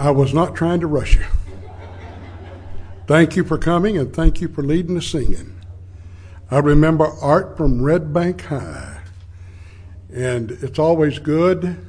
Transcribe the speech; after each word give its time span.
I 0.00 0.10
was 0.12 0.32
not 0.32 0.56
trying 0.56 0.80
to 0.80 0.86
rush 0.86 1.16
you. 1.16 1.26
Thank 3.06 3.36
you 3.36 3.44
for 3.44 3.58
coming 3.58 3.98
and 3.98 4.10
thank 4.10 4.40
you 4.40 4.48
for 4.48 4.62
leading 4.62 4.94
the 4.94 5.02
singing. 5.02 5.60
I 6.50 6.60
remember 6.60 7.04
Art 7.20 7.58
from 7.58 7.82
Red 7.82 8.10
Bank 8.10 8.46
High, 8.46 9.02
and 10.10 10.52
it's 10.52 10.78
always 10.78 11.18
good 11.18 11.86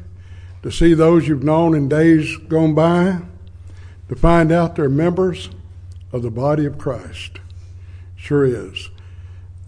to 0.62 0.72
see 0.74 0.94
those 0.94 1.30
you've 1.30 1.46
known 1.46 1.74
in 1.74 1.88
days 1.88 2.36
gone 2.36 2.76
by, 2.76 3.22
to 4.10 4.16
find 4.18 4.52
out 4.52 4.76
they're 4.76 4.90
members 4.90 5.50
of 6.12 6.22
the 6.22 6.30
body 6.30 6.66
of 6.66 6.78
Christ. 6.78 7.40
Sure 8.18 8.44
is. 8.44 8.90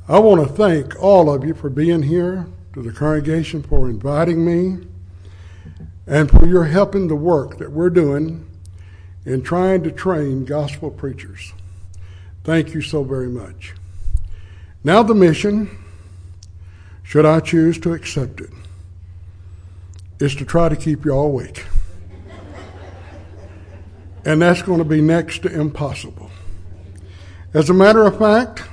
I 0.10 0.20
want 0.20 0.46
to 0.46 0.54
thank 0.54 1.02
all 1.02 1.34
of 1.34 1.46
you 1.46 1.54
for 1.54 1.70
being 1.70 2.04
here, 2.04 2.48
to 2.74 2.82
the 2.82 2.92
congregation 2.92 3.64
for 3.64 3.90
inviting 3.90 4.44
me, 4.44 4.86
and 6.06 6.30
for 6.30 6.46
your 6.46 6.66
help 6.66 6.96
in 6.96 7.08
the 7.08 7.16
work 7.16 7.58
that 7.58 7.72
we're 7.72 7.90
doing 7.90 8.46
in 9.26 9.42
trying 9.42 9.84
to 9.84 9.92
train 9.92 10.46
gospel 10.46 10.92
preachers. 10.92 11.54
Thank 12.44 12.74
you 12.74 12.82
so 12.82 13.04
very 13.04 13.30
much. 13.30 13.74
Now, 14.84 15.02
the 15.02 15.16
mission, 15.16 15.70
should 17.04 17.26
I 17.26 17.40
choose 17.40 17.80
to 17.80 17.94
accept 17.94 18.42
it, 18.42 18.50
is 20.20 20.36
to 20.36 20.46
try 20.46 20.68
to 20.68 20.76
keep 20.76 21.06
you 21.06 21.12
all 21.12 21.28
awake. 21.28 21.66
and 24.26 24.42
that's 24.42 24.62
going 24.62 24.80
to 24.80 24.86
be 24.86 25.00
next 25.00 25.44
to 25.44 25.54
impossible. 25.54 26.30
As 27.54 27.70
a 27.70 27.74
matter 27.74 28.06
of 28.06 28.18
fact, 28.18 28.64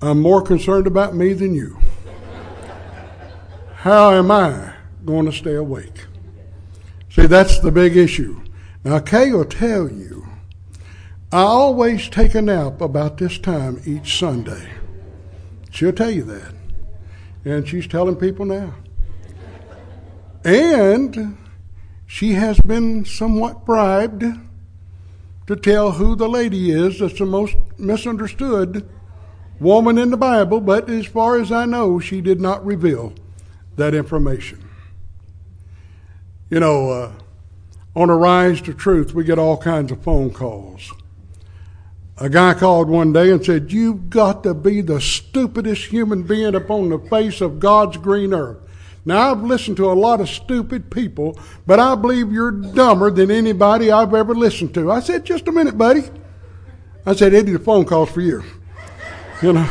I'm 0.00 0.20
more 0.20 0.42
concerned 0.42 0.86
about 0.86 1.16
me 1.16 1.32
than 1.32 1.54
you. 1.54 1.78
How 3.74 4.12
am 4.12 4.30
I 4.30 4.77
going 5.08 5.24
to 5.24 5.32
stay 5.32 5.54
awake? 5.54 6.04
See, 7.08 7.26
that's 7.26 7.60
the 7.60 7.72
big 7.72 7.96
issue. 7.96 8.42
Now, 8.84 8.98
Kay 8.98 9.32
will 9.32 9.46
tell 9.46 9.90
you, 9.90 10.28
I 11.32 11.40
always 11.40 12.10
take 12.10 12.34
a 12.34 12.42
nap 12.42 12.82
about 12.82 13.16
this 13.16 13.38
time 13.38 13.80
each 13.86 14.18
Sunday. 14.18 14.68
She'll 15.70 15.94
tell 15.94 16.10
you 16.10 16.24
that. 16.24 16.52
And 17.46 17.66
she's 17.66 17.86
telling 17.86 18.16
people 18.16 18.44
now. 18.44 18.74
And 20.44 21.38
she 22.06 22.34
has 22.34 22.60
been 22.60 23.06
somewhat 23.06 23.64
bribed 23.64 24.24
to 25.46 25.56
tell 25.56 25.92
who 25.92 26.16
the 26.16 26.28
lady 26.28 26.70
is 26.70 26.98
that's 26.98 27.18
the 27.18 27.24
most 27.24 27.56
misunderstood 27.78 28.86
woman 29.58 29.96
in 29.96 30.10
the 30.10 30.18
Bible, 30.18 30.60
but 30.60 30.90
as 30.90 31.06
far 31.06 31.40
as 31.40 31.50
I 31.50 31.64
know, 31.64 31.98
she 31.98 32.20
did 32.20 32.42
not 32.42 32.64
reveal 32.64 33.14
that 33.76 33.94
information. 33.94 34.67
You 36.50 36.60
know, 36.60 36.90
uh, 36.90 37.12
on 37.94 38.08
a 38.08 38.16
rise 38.16 38.62
to 38.62 38.72
truth, 38.72 39.12
we 39.12 39.24
get 39.24 39.38
all 39.38 39.58
kinds 39.58 39.92
of 39.92 40.02
phone 40.02 40.30
calls. 40.30 40.92
A 42.16 42.28
guy 42.28 42.54
called 42.54 42.88
one 42.88 43.12
day 43.12 43.30
and 43.30 43.44
said, 43.44 43.70
You've 43.70 44.08
got 44.08 44.42
to 44.44 44.54
be 44.54 44.80
the 44.80 45.00
stupidest 45.00 45.86
human 45.86 46.22
being 46.22 46.54
upon 46.54 46.88
the 46.88 46.98
face 46.98 47.40
of 47.40 47.60
God's 47.60 47.96
green 47.96 48.32
earth. 48.32 48.58
Now, 49.04 49.30
I've 49.30 49.42
listened 49.42 49.76
to 49.76 49.90
a 49.90 49.94
lot 49.94 50.20
of 50.20 50.28
stupid 50.28 50.90
people, 50.90 51.38
but 51.66 51.78
I 51.78 51.94
believe 51.94 52.32
you're 52.32 52.50
dumber 52.50 53.10
than 53.10 53.30
anybody 53.30 53.90
I've 53.90 54.14
ever 54.14 54.34
listened 54.34 54.74
to. 54.74 54.90
I 54.90 55.00
said, 55.00 55.24
Just 55.24 55.48
a 55.48 55.52
minute, 55.52 55.76
buddy. 55.76 56.02
I 57.06 57.14
said, 57.14 57.34
Eddie, 57.34 57.52
the 57.52 57.58
phone 57.58 57.84
call's 57.84 58.10
for 58.10 58.20
you. 58.20 58.42
You 59.42 59.52
know. 59.52 59.68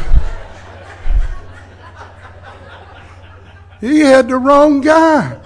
He 3.81 3.99
had 3.99 4.27
the 4.27 4.37
wrong 4.37 4.81
guy. 4.81 5.39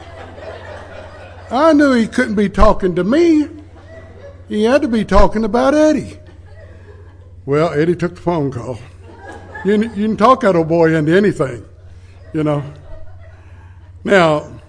I 1.51 1.73
knew 1.73 1.91
he 1.91 2.07
couldn't 2.07 2.35
be 2.35 2.47
talking 2.47 2.95
to 2.95 3.03
me. 3.03 3.49
He 4.47 4.63
had 4.63 4.81
to 4.83 4.87
be 4.87 5.03
talking 5.03 5.43
about 5.43 5.73
Eddie. 5.73 6.17
Well, 7.45 7.73
Eddie 7.73 7.95
took 7.95 8.15
the 8.15 8.21
phone 8.21 8.51
call. 8.51 8.79
You, 9.65 9.73
you 9.73 10.07
can 10.07 10.17
talk 10.17 10.41
that 10.41 10.55
old 10.55 10.69
boy 10.69 10.95
into 10.95 11.15
anything, 11.15 11.65
you 12.33 12.43
know. 12.43 12.63
Now, 14.03 14.61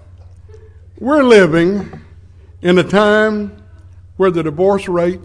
we're 0.98 1.22
living 1.22 2.00
in 2.62 2.78
a 2.78 2.84
time 2.84 3.62
where 4.16 4.31
the 4.31 4.43
divorce 4.43 4.88
rate 4.88 5.20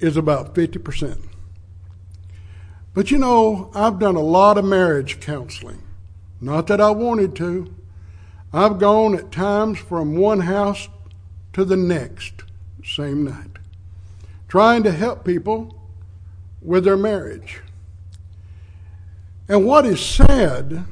is 0.00 0.16
about 0.16 0.54
50%. 0.54 1.22
But 2.94 3.10
you 3.10 3.18
know, 3.18 3.70
I've 3.74 3.98
done 3.98 4.16
a 4.16 4.20
lot 4.20 4.58
of 4.58 4.64
marriage 4.64 5.20
counseling. 5.20 5.82
Not 6.40 6.66
that 6.66 6.80
I 6.80 6.90
wanted 6.90 7.36
to. 7.36 7.74
I've 8.52 8.78
gone 8.78 9.14
at 9.14 9.30
times 9.30 9.78
from 9.78 10.16
one 10.16 10.40
house 10.40 10.88
to 11.52 11.64
the 11.64 11.76
next, 11.76 12.44
same 12.84 13.24
night, 13.24 13.58
trying 14.48 14.82
to 14.84 14.92
help 14.92 15.24
people 15.24 15.74
with 16.62 16.84
their 16.84 16.96
marriage. 16.96 17.60
And 19.48 19.66
what 19.66 19.86
is 19.86 20.04
sad, 20.04 20.84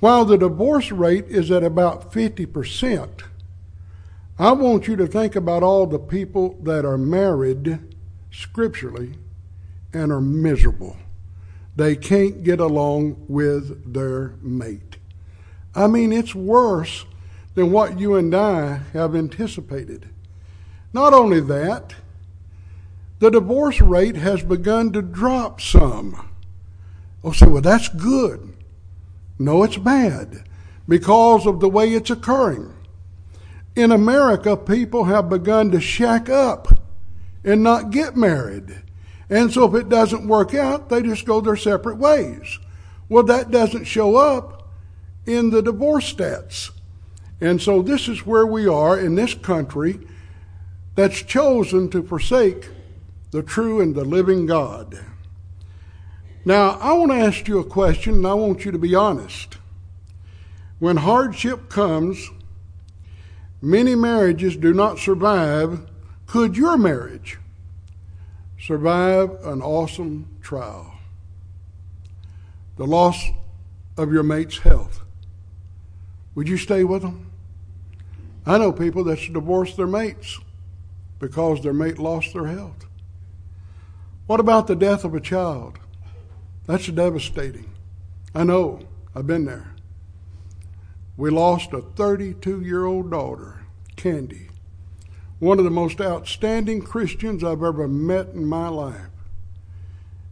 while 0.00 0.24
the 0.24 0.38
divorce 0.38 0.92
rate 0.92 1.26
is 1.26 1.50
at 1.50 1.64
about 1.64 2.12
50%, 2.12 3.22
I 4.38 4.52
want 4.52 4.86
you 4.86 4.94
to 4.96 5.06
think 5.06 5.34
about 5.34 5.64
all 5.64 5.86
the 5.86 5.98
people 5.98 6.56
that 6.62 6.84
are 6.84 6.98
married 6.98 7.80
scripturally 8.30 9.14
and 9.92 10.12
are 10.12 10.20
miserable. 10.20 10.96
They 11.74 11.96
can't 11.96 12.44
get 12.44 12.60
along 12.60 13.24
with 13.28 13.92
their 13.92 14.34
mate. 14.42 14.87
I 15.78 15.86
mean, 15.86 16.12
it's 16.12 16.34
worse 16.34 17.06
than 17.54 17.70
what 17.70 18.00
you 18.00 18.16
and 18.16 18.34
I 18.34 18.78
have 18.94 19.14
anticipated. 19.14 20.08
Not 20.92 21.14
only 21.14 21.38
that, 21.38 21.94
the 23.20 23.30
divorce 23.30 23.80
rate 23.80 24.16
has 24.16 24.42
begun 24.42 24.92
to 24.92 25.02
drop 25.02 25.60
some. 25.60 26.30
Oh, 27.22 27.30
say, 27.30 27.46
well, 27.46 27.62
that's 27.62 27.88
good. 27.88 28.56
No, 29.38 29.62
it's 29.62 29.76
bad 29.76 30.48
because 30.88 31.46
of 31.46 31.60
the 31.60 31.68
way 31.68 31.92
it's 31.92 32.10
occurring. 32.10 32.74
In 33.76 33.92
America, 33.92 34.56
people 34.56 35.04
have 35.04 35.30
begun 35.30 35.70
to 35.70 35.80
shack 35.80 36.28
up 36.28 36.66
and 37.44 37.62
not 37.62 37.90
get 37.90 38.16
married. 38.16 38.82
And 39.30 39.52
so 39.52 39.64
if 39.68 39.80
it 39.80 39.88
doesn't 39.88 40.26
work 40.26 40.54
out, 40.54 40.88
they 40.88 41.02
just 41.02 41.24
go 41.24 41.40
their 41.40 41.54
separate 41.54 41.98
ways. 41.98 42.58
Well, 43.08 43.22
that 43.24 43.52
doesn't 43.52 43.84
show 43.84 44.16
up 44.16 44.57
in 45.28 45.50
the 45.50 45.62
divorce 45.62 46.12
stats. 46.12 46.70
And 47.40 47.60
so 47.60 47.82
this 47.82 48.08
is 48.08 48.26
where 48.26 48.46
we 48.46 48.66
are 48.66 48.98
in 48.98 49.14
this 49.14 49.34
country 49.34 50.00
that's 50.94 51.22
chosen 51.22 51.90
to 51.90 52.02
forsake 52.02 52.70
the 53.30 53.42
true 53.42 53.80
and 53.80 53.94
the 53.94 54.04
living 54.04 54.46
God. 54.46 54.98
Now, 56.44 56.78
I 56.80 56.94
want 56.94 57.12
to 57.12 57.18
ask 57.18 57.46
you 57.46 57.58
a 57.58 57.64
question, 57.64 58.14
and 58.14 58.26
I 58.26 58.32
want 58.34 58.64
you 58.64 58.72
to 58.72 58.78
be 58.78 58.94
honest. 58.94 59.58
When 60.78 60.96
hardship 60.96 61.68
comes, 61.68 62.30
many 63.60 63.94
marriages 63.94 64.56
do 64.56 64.72
not 64.72 64.98
survive. 64.98 65.86
Could 66.26 66.56
your 66.56 66.78
marriage 66.78 67.38
survive 68.58 69.30
an 69.44 69.60
awesome 69.60 70.26
trial? 70.40 70.94
The 72.76 72.86
loss 72.86 73.22
of 73.98 74.12
your 74.12 74.22
mate's 74.22 74.58
health. 74.58 74.87
Would 76.38 76.48
you 76.48 76.56
stay 76.56 76.84
with 76.84 77.02
them? 77.02 77.32
I 78.46 78.58
know 78.58 78.70
people 78.70 79.02
that's 79.02 79.26
divorced 79.28 79.76
their 79.76 79.88
mates 79.88 80.38
because 81.18 81.60
their 81.60 81.72
mate 81.72 81.98
lost 81.98 82.32
their 82.32 82.46
health. 82.46 82.86
What 84.28 84.38
about 84.38 84.68
the 84.68 84.76
death 84.76 85.02
of 85.02 85.16
a 85.16 85.20
child? 85.20 85.80
That's 86.64 86.86
devastating. 86.86 87.68
I 88.36 88.44
know. 88.44 88.78
I've 89.16 89.26
been 89.26 89.46
there. 89.46 89.74
We 91.16 91.30
lost 91.30 91.72
a 91.72 91.82
32 91.82 92.60
year 92.60 92.86
old 92.86 93.10
daughter, 93.10 93.64
Candy, 93.96 94.48
one 95.40 95.58
of 95.58 95.64
the 95.64 95.72
most 95.72 96.00
outstanding 96.00 96.82
Christians 96.82 97.42
I've 97.42 97.64
ever 97.64 97.88
met 97.88 98.28
in 98.28 98.44
my 98.44 98.68
life. 98.68 99.10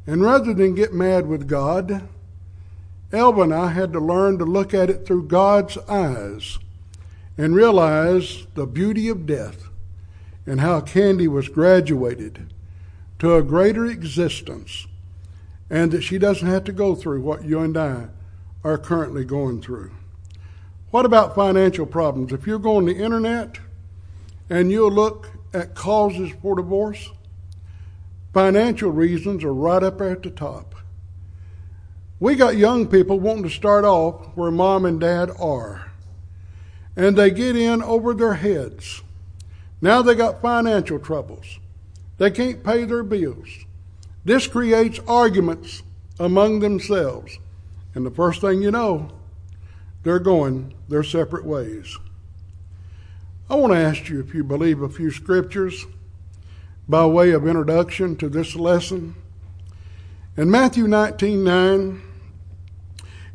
And 0.06 0.23
rather 0.23 0.55
than 0.55 0.76
get 0.76 0.94
mad 0.94 1.26
with 1.26 1.49
God, 1.49 2.08
Elva 3.12 3.43
and 3.43 3.55
I 3.55 3.69
had 3.69 3.93
to 3.93 4.00
learn 4.00 4.38
to 4.38 4.44
look 4.44 4.75
at 4.75 4.91
it 4.91 5.06
through 5.06 5.29
God's 5.29 5.79
eyes 5.88 6.58
and 7.38 7.55
realize 7.55 8.47
the 8.55 8.67
beauty 8.67 9.08
of 9.08 9.26
death 9.26 9.69
and 10.47 10.61
how 10.61 10.81
Candy 10.81 11.29
was 11.29 11.49
graduated 11.49 12.53
to 13.19 13.35
a 13.35 13.43
greater 13.43 13.87
existence 13.87 14.87
and 15.70 15.91
that 15.93 16.03
she 16.03 16.19
doesn't 16.19 16.49
have 16.49 16.64
to 16.64 16.73
go 16.73 16.94
through 16.94 17.20
what 17.20 17.44
you 17.44 17.61
and 17.61 17.76
I 17.76 18.08
are 18.64 18.79
currently 18.79 19.25
going 19.25 19.61
through. 19.61 19.93
What 20.91 21.06
about 21.06 21.35
financial 21.35 21.87
problems? 21.87 22.32
If 22.32 22.47
you 22.47 22.58
go 22.58 22.76
on 22.76 22.87
the 22.87 22.97
internet 22.97 23.58
and 24.49 24.70
you'll 24.70 24.93
look 24.93 25.31
at 25.53 25.75
causes 25.75 26.32
for 26.43 26.56
divorce, 26.56 27.11
financial 28.32 28.91
reasons 28.91 29.44
are 29.44 29.55
right 29.55 29.82
up 29.82 29.99
there 29.99 30.11
at 30.11 30.23
the 30.23 30.31
top. 30.31 30.75
We 32.19 32.35
got 32.35 32.57
young 32.57 32.87
people 32.87 33.21
wanting 33.21 33.45
to 33.45 33.51
start 33.51 33.85
off 33.85 34.29
where 34.37 34.51
mom 34.51 34.87
and 34.87 34.99
dad 34.99 35.31
are, 35.39 35.91
and 36.97 37.17
they 37.17 37.31
get 37.31 37.57
in 37.57 37.83
over 37.83 38.15
their 38.15 38.35
heads 38.35 39.03
Now 39.83 40.01
they 40.01 40.15
got 40.15 40.41
financial 40.41 40.99
troubles. 40.99 41.59
They 42.17 42.31
can't 42.31 42.65
pay 42.65 42.85
their 42.85 43.03
bills. 43.03 43.67
This 44.25 44.47
creates 44.47 44.99
arguments 45.07 45.83
among 46.19 46.61
themselves. 46.61 47.39
And 47.95 48.07
the 48.07 48.11
first 48.11 48.41
thing 48.41 48.63
you 48.63 48.71
know, 48.71 49.11
they're 50.03 50.19
going 50.19 50.73
their 50.89 51.03
separate 51.03 51.45
ways. 51.45 51.99
I 53.51 53.57
want 53.57 53.75
to 53.75 53.79
ask 53.79 54.09
you 54.09 54.21
if 54.21 54.35
you 54.35 54.43
believe 54.43 54.81
a 54.81 54.89
few 54.89 55.11
scriptures 55.11 55.85
by 56.89 57.05
way 57.05 57.33
of 57.33 57.47
introduction 57.47 58.17
to 58.17 58.31
this 58.31 58.57
lesson. 58.57 59.15
In 60.37 60.51
Matthew 60.51 60.89
19 60.89 61.45
9, 61.45 62.03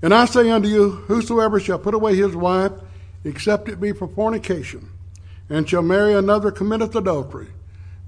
and 0.02 0.14
I 0.14 0.26
say 0.26 0.50
unto 0.50 0.68
you, 0.68 0.90
whosoever 0.92 1.60
shall 1.60 1.80
put 1.80 1.94
away 1.94 2.16
his 2.16 2.36
wife, 2.36 2.72
except 3.24 3.70
it 3.70 3.80
be 3.80 3.92
for 3.92 4.08
fornication, 4.08 4.90
and 5.50 5.70
shall 5.70 5.82
marry 5.82 6.14
another, 6.14 6.52
committeth 6.52 6.96
adultery. 6.96 7.50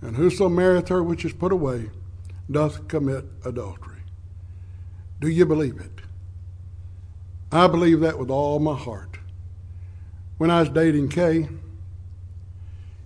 And 0.01 0.17
whoso 0.17 0.49
marrieth 0.49 0.89
her 0.89 1.01
which 1.01 1.23
is 1.23 1.33
put 1.33 1.51
away, 1.51 1.89
doth 2.49 2.87
commit 2.87 3.25
adultery. 3.45 4.01
Do 5.21 5.29
you 5.29 5.45
believe 5.45 5.79
it? 5.79 6.01
I 7.51 7.67
believe 7.67 7.99
that 8.01 8.17
with 8.17 8.29
all 8.29 8.59
my 8.59 8.75
heart. 8.75 9.19
When 10.37 10.49
I 10.49 10.59
was 10.59 10.69
dating 10.69 11.09
Kay, 11.09 11.47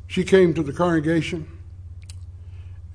she 0.08 0.24
came 0.24 0.54
to 0.54 0.64
the 0.64 0.74
congregation, 0.74 1.48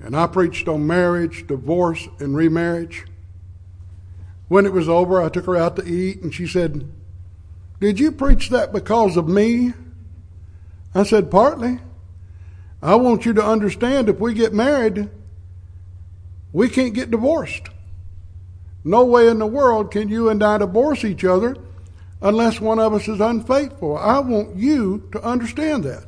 and 0.00 0.17
I 0.17 0.27
preached 0.27 0.67
on 0.67 0.87
marriage, 0.87 1.47
divorce, 1.47 2.09
and 2.19 2.35
remarriage. 2.35 3.05
When 4.52 4.66
it 4.66 4.75
was 4.75 4.87
over, 4.87 5.22
I 5.22 5.31
took 5.31 5.46
her 5.46 5.56
out 5.56 5.76
to 5.76 5.88
eat, 5.88 6.20
and 6.20 6.34
she 6.34 6.46
said, 6.46 6.87
Did 7.81 7.99
you 7.99 8.12
preach 8.12 8.50
that 8.50 8.70
because 8.70 9.16
of 9.16 9.26
me? 9.26 9.72
I 10.94 11.04
said, 11.04 11.31
Partly. 11.31 11.78
I 12.82 12.96
want 12.96 13.25
you 13.25 13.32
to 13.32 13.43
understand 13.43 14.10
if 14.10 14.20
we 14.20 14.34
get 14.34 14.52
married, 14.52 15.08
we 16.52 16.69
can't 16.69 16.93
get 16.93 17.10
divorced. 17.10 17.70
No 18.84 19.06
way 19.06 19.26
in 19.26 19.38
the 19.38 19.46
world 19.46 19.90
can 19.90 20.10
you 20.10 20.28
and 20.28 20.43
I 20.43 20.58
divorce 20.58 21.02
each 21.02 21.25
other 21.25 21.56
unless 22.20 22.60
one 22.60 22.78
of 22.78 22.93
us 22.93 23.08
is 23.08 23.22
unfaithful. 23.22 23.96
I 23.96 24.19
want 24.19 24.56
you 24.56 25.08
to 25.12 25.22
understand 25.22 25.84
that. 25.84 26.04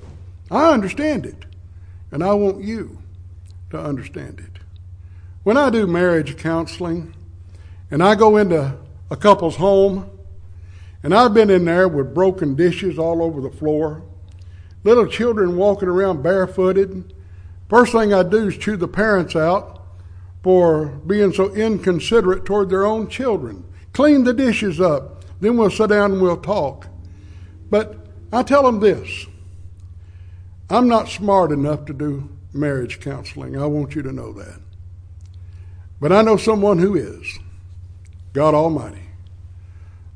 I 0.50 0.70
understand 0.70 1.24
it, 1.24 1.46
and 2.10 2.22
I 2.22 2.34
want 2.34 2.62
you 2.62 2.98
to 3.70 3.80
understand 3.80 4.38
it. 4.40 4.60
When 5.44 5.56
I 5.56 5.70
do 5.70 5.86
marriage 5.86 6.36
counseling, 6.36 7.14
and 7.90 8.02
I 8.02 8.14
go 8.14 8.36
into 8.36 8.76
a 9.10 9.16
couple's 9.16 9.56
home, 9.56 10.10
and 11.02 11.14
I've 11.14 11.34
been 11.34 11.50
in 11.50 11.64
there 11.64 11.88
with 11.88 12.14
broken 12.14 12.54
dishes 12.54 12.98
all 12.98 13.22
over 13.22 13.40
the 13.40 13.50
floor, 13.50 14.02
little 14.82 15.06
children 15.06 15.56
walking 15.56 15.88
around 15.88 16.22
barefooted. 16.22 17.12
First 17.68 17.92
thing 17.92 18.12
I 18.12 18.22
do 18.22 18.48
is 18.48 18.56
chew 18.56 18.76
the 18.76 18.88
parents 18.88 19.36
out 19.36 19.82
for 20.42 20.86
being 20.86 21.32
so 21.32 21.54
inconsiderate 21.54 22.44
toward 22.44 22.68
their 22.68 22.84
own 22.84 23.08
children. 23.08 23.64
Clean 23.92 24.24
the 24.24 24.34
dishes 24.34 24.80
up, 24.80 25.24
then 25.40 25.56
we'll 25.56 25.70
sit 25.70 25.88
down 25.88 26.12
and 26.12 26.22
we'll 26.22 26.36
talk. 26.36 26.88
But 27.70 27.96
I 28.32 28.42
tell 28.42 28.62
them 28.62 28.80
this 28.80 29.26
I'm 30.68 30.88
not 30.88 31.08
smart 31.08 31.52
enough 31.52 31.84
to 31.86 31.92
do 31.92 32.28
marriage 32.52 33.00
counseling. 33.00 33.56
I 33.56 33.66
want 33.66 33.94
you 33.94 34.02
to 34.02 34.12
know 34.12 34.32
that. 34.32 34.60
But 36.00 36.12
I 36.12 36.22
know 36.22 36.36
someone 36.36 36.78
who 36.78 36.94
is. 36.94 37.38
God 38.34 38.52
Almighty. 38.52 39.08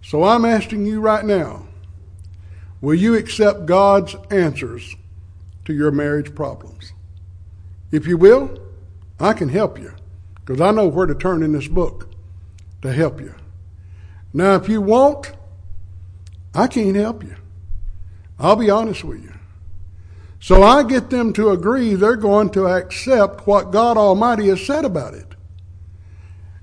So 0.02 0.24
I'm 0.24 0.44
asking 0.44 0.84
you 0.84 1.00
right 1.00 1.24
now 1.24 1.66
will 2.80 2.94
you 2.94 3.14
accept 3.16 3.66
God's 3.66 4.14
answers 4.30 4.94
to 5.64 5.72
your 5.72 5.90
marriage 5.90 6.34
problems? 6.34 6.92
If 7.90 8.06
you 8.06 8.16
will, 8.16 8.58
I 9.18 9.32
can 9.32 9.48
help 9.48 9.78
you 9.78 9.94
because 10.34 10.60
I 10.60 10.70
know 10.72 10.88
where 10.88 11.06
to 11.06 11.14
turn 11.14 11.42
in 11.42 11.52
this 11.52 11.68
book 11.68 12.08
to 12.82 12.92
help 12.92 13.20
you. 13.20 13.34
Now, 14.32 14.54
if 14.54 14.68
you 14.68 14.80
won't, 14.80 15.32
I 16.54 16.66
can't 16.66 16.96
help 16.96 17.22
you. 17.24 17.36
I'll 18.38 18.56
be 18.56 18.70
honest 18.70 19.04
with 19.04 19.22
you. 19.22 19.34
So 20.40 20.62
I 20.62 20.82
get 20.84 21.10
them 21.10 21.32
to 21.34 21.50
agree 21.50 21.94
they're 21.94 22.16
going 22.16 22.50
to 22.50 22.66
accept 22.66 23.46
what 23.46 23.72
God 23.72 23.96
Almighty 23.96 24.48
has 24.48 24.64
said 24.64 24.84
about 24.84 25.14
it. 25.14 25.34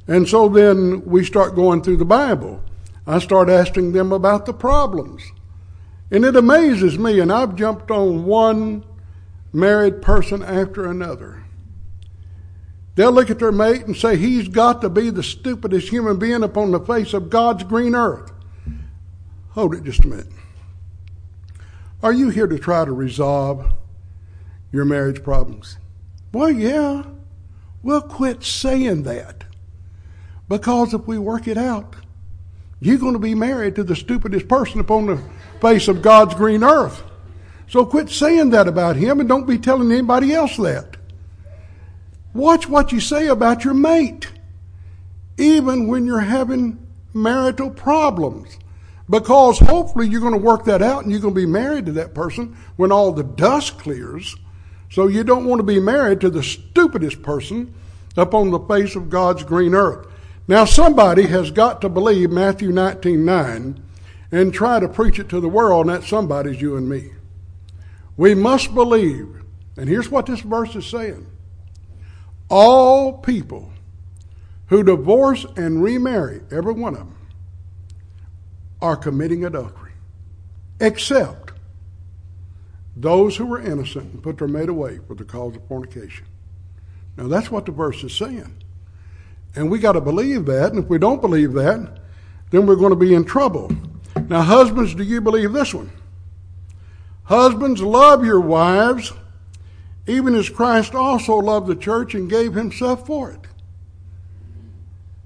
And 0.07 0.27
so 0.27 0.47
then 0.47 1.03
we 1.05 1.23
start 1.23 1.55
going 1.55 1.81
through 1.81 1.97
the 1.97 2.05
Bible. 2.05 2.63
I 3.07 3.19
start 3.19 3.49
asking 3.49 3.93
them 3.93 4.11
about 4.11 4.45
the 4.45 4.53
problems. 4.53 5.23
And 6.11 6.23
it 6.23 6.35
amazes 6.35 6.99
me, 6.99 7.19
and 7.19 7.31
I've 7.31 7.55
jumped 7.55 7.89
on 7.89 8.25
one 8.25 8.83
married 9.51 10.01
person 10.01 10.43
after 10.43 10.85
another. 10.85 11.43
They'll 12.95 13.11
look 13.11 13.29
at 13.29 13.39
their 13.39 13.51
mate 13.51 13.85
and 13.85 13.95
say, 13.95 14.15
He's 14.15 14.47
got 14.47 14.81
to 14.81 14.89
be 14.89 15.09
the 15.09 15.23
stupidest 15.23 15.89
human 15.89 16.17
being 16.17 16.43
upon 16.43 16.71
the 16.71 16.79
face 16.79 17.13
of 17.13 17.29
God's 17.29 17.63
green 17.63 17.95
earth. 17.95 18.31
Hold 19.51 19.73
it 19.73 19.83
just 19.83 20.03
a 20.05 20.07
minute. 20.07 20.27
Are 22.03 22.13
you 22.13 22.29
here 22.29 22.47
to 22.47 22.59
try 22.59 22.85
to 22.85 22.91
resolve 22.91 23.71
your 24.71 24.85
marriage 24.85 25.23
problems? 25.23 25.77
Well, 26.31 26.51
yeah. 26.51 27.03
Well, 27.81 28.01
quit 28.01 28.43
saying 28.43 29.03
that. 29.03 29.44
Because 30.47 30.93
if 30.93 31.07
we 31.07 31.17
work 31.17 31.47
it 31.47 31.57
out, 31.57 31.95
you're 32.79 32.97
going 32.97 33.13
to 33.13 33.19
be 33.19 33.35
married 33.35 33.75
to 33.75 33.83
the 33.83 33.95
stupidest 33.95 34.47
person 34.47 34.79
upon 34.79 35.07
the 35.07 35.21
face 35.59 35.87
of 35.87 36.01
God's 36.01 36.35
green 36.35 36.63
earth. 36.63 37.03
So 37.67 37.85
quit 37.85 38.09
saying 38.09 38.51
that 38.51 38.67
about 38.67 38.95
him 38.95 39.19
and 39.19 39.27
don't 39.27 39.47
be 39.47 39.57
telling 39.57 39.91
anybody 39.91 40.33
else 40.33 40.57
that. 40.57 40.97
Watch 42.33 42.67
what 42.67 42.91
you 42.91 42.99
say 42.99 43.27
about 43.27 43.63
your 43.63 43.73
mate, 43.73 44.29
even 45.37 45.87
when 45.87 46.05
you're 46.05 46.19
having 46.19 46.85
marital 47.13 47.71
problems. 47.71 48.57
Because 49.09 49.59
hopefully 49.59 50.07
you're 50.07 50.21
going 50.21 50.33
to 50.33 50.39
work 50.39 50.65
that 50.65 50.81
out 50.81 51.03
and 51.03 51.11
you're 51.11 51.21
going 51.21 51.33
to 51.33 51.39
be 51.39 51.45
married 51.45 51.85
to 51.85 51.91
that 51.93 52.13
person 52.13 52.57
when 52.75 52.91
all 52.91 53.11
the 53.11 53.23
dust 53.23 53.77
clears. 53.79 54.35
So 54.89 55.07
you 55.07 55.23
don't 55.23 55.45
want 55.45 55.59
to 55.59 55.63
be 55.63 55.79
married 55.79 56.21
to 56.21 56.29
the 56.29 56.43
stupidest 56.43 57.21
person 57.21 57.73
upon 58.17 58.51
the 58.51 58.59
face 58.59 58.95
of 58.95 59.09
God's 59.09 59.43
green 59.43 59.75
earth. 59.75 60.07
Now, 60.47 60.65
somebody 60.65 61.23
has 61.23 61.49
got 61.49 61.81
to 61.81 61.89
believe 61.89 62.29
Matthew 62.29 62.71
19 62.71 63.25
9 63.25 63.83
and 64.31 64.53
try 64.53 64.79
to 64.79 64.87
preach 64.87 65.19
it 65.19 65.29
to 65.29 65.39
the 65.39 65.49
world, 65.49 65.87
and 65.87 65.95
that 65.95 66.07
somebody's 66.07 66.61
you 66.61 66.75
and 66.75 66.87
me. 66.87 67.11
We 68.17 68.35
must 68.35 68.73
believe, 68.73 69.43
and 69.77 69.89
here's 69.89 70.09
what 70.09 70.25
this 70.25 70.41
verse 70.41 70.75
is 70.75 70.85
saying 70.85 71.25
all 72.49 73.13
people 73.13 73.71
who 74.67 74.83
divorce 74.83 75.45
and 75.55 75.81
remarry, 75.81 76.41
every 76.51 76.73
one 76.73 76.93
of 76.93 76.99
them, 76.99 77.17
are 78.81 78.95
committing 78.95 79.45
adultery, 79.45 79.93
except 80.79 81.53
those 82.95 83.37
who 83.37 83.45
were 83.45 83.61
innocent 83.61 84.13
and 84.13 84.23
put 84.23 84.37
their 84.37 84.47
mate 84.47 84.69
away 84.69 84.99
for 85.07 85.15
the 85.15 85.25
cause 85.25 85.55
of 85.55 85.67
fornication. 85.67 86.25
Now, 87.17 87.27
that's 87.27 87.51
what 87.51 87.65
the 87.65 87.71
verse 87.71 88.03
is 88.03 88.15
saying. 88.15 88.63
And 89.55 89.71
we 89.71 89.79
got 89.79 89.93
to 89.93 90.01
believe 90.01 90.45
that. 90.45 90.71
And 90.71 90.83
if 90.83 90.89
we 90.89 90.97
don't 90.97 91.21
believe 91.21 91.53
that, 91.53 91.99
then 92.51 92.65
we're 92.65 92.75
going 92.75 92.91
to 92.91 92.95
be 92.95 93.13
in 93.13 93.23
trouble. 93.23 93.71
Now, 94.27 94.41
husbands, 94.41 94.95
do 94.95 95.03
you 95.03 95.21
believe 95.21 95.53
this 95.53 95.73
one? 95.73 95.91
Husbands, 97.23 97.81
love 97.81 98.23
your 98.23 98.39
wives, 98.39 99.11
even 100.07 100.35
as 100.35 100.49
Christ 100.49 100.93
also 100.93 101.35
loved 101.35 101.67
the 101.67 101.75
church 101.75 102.13
and 102.13 102.29
gave 102.29 102.53
himself 102.53 103.05
for 103.05 103.31
it. 103.31 103.39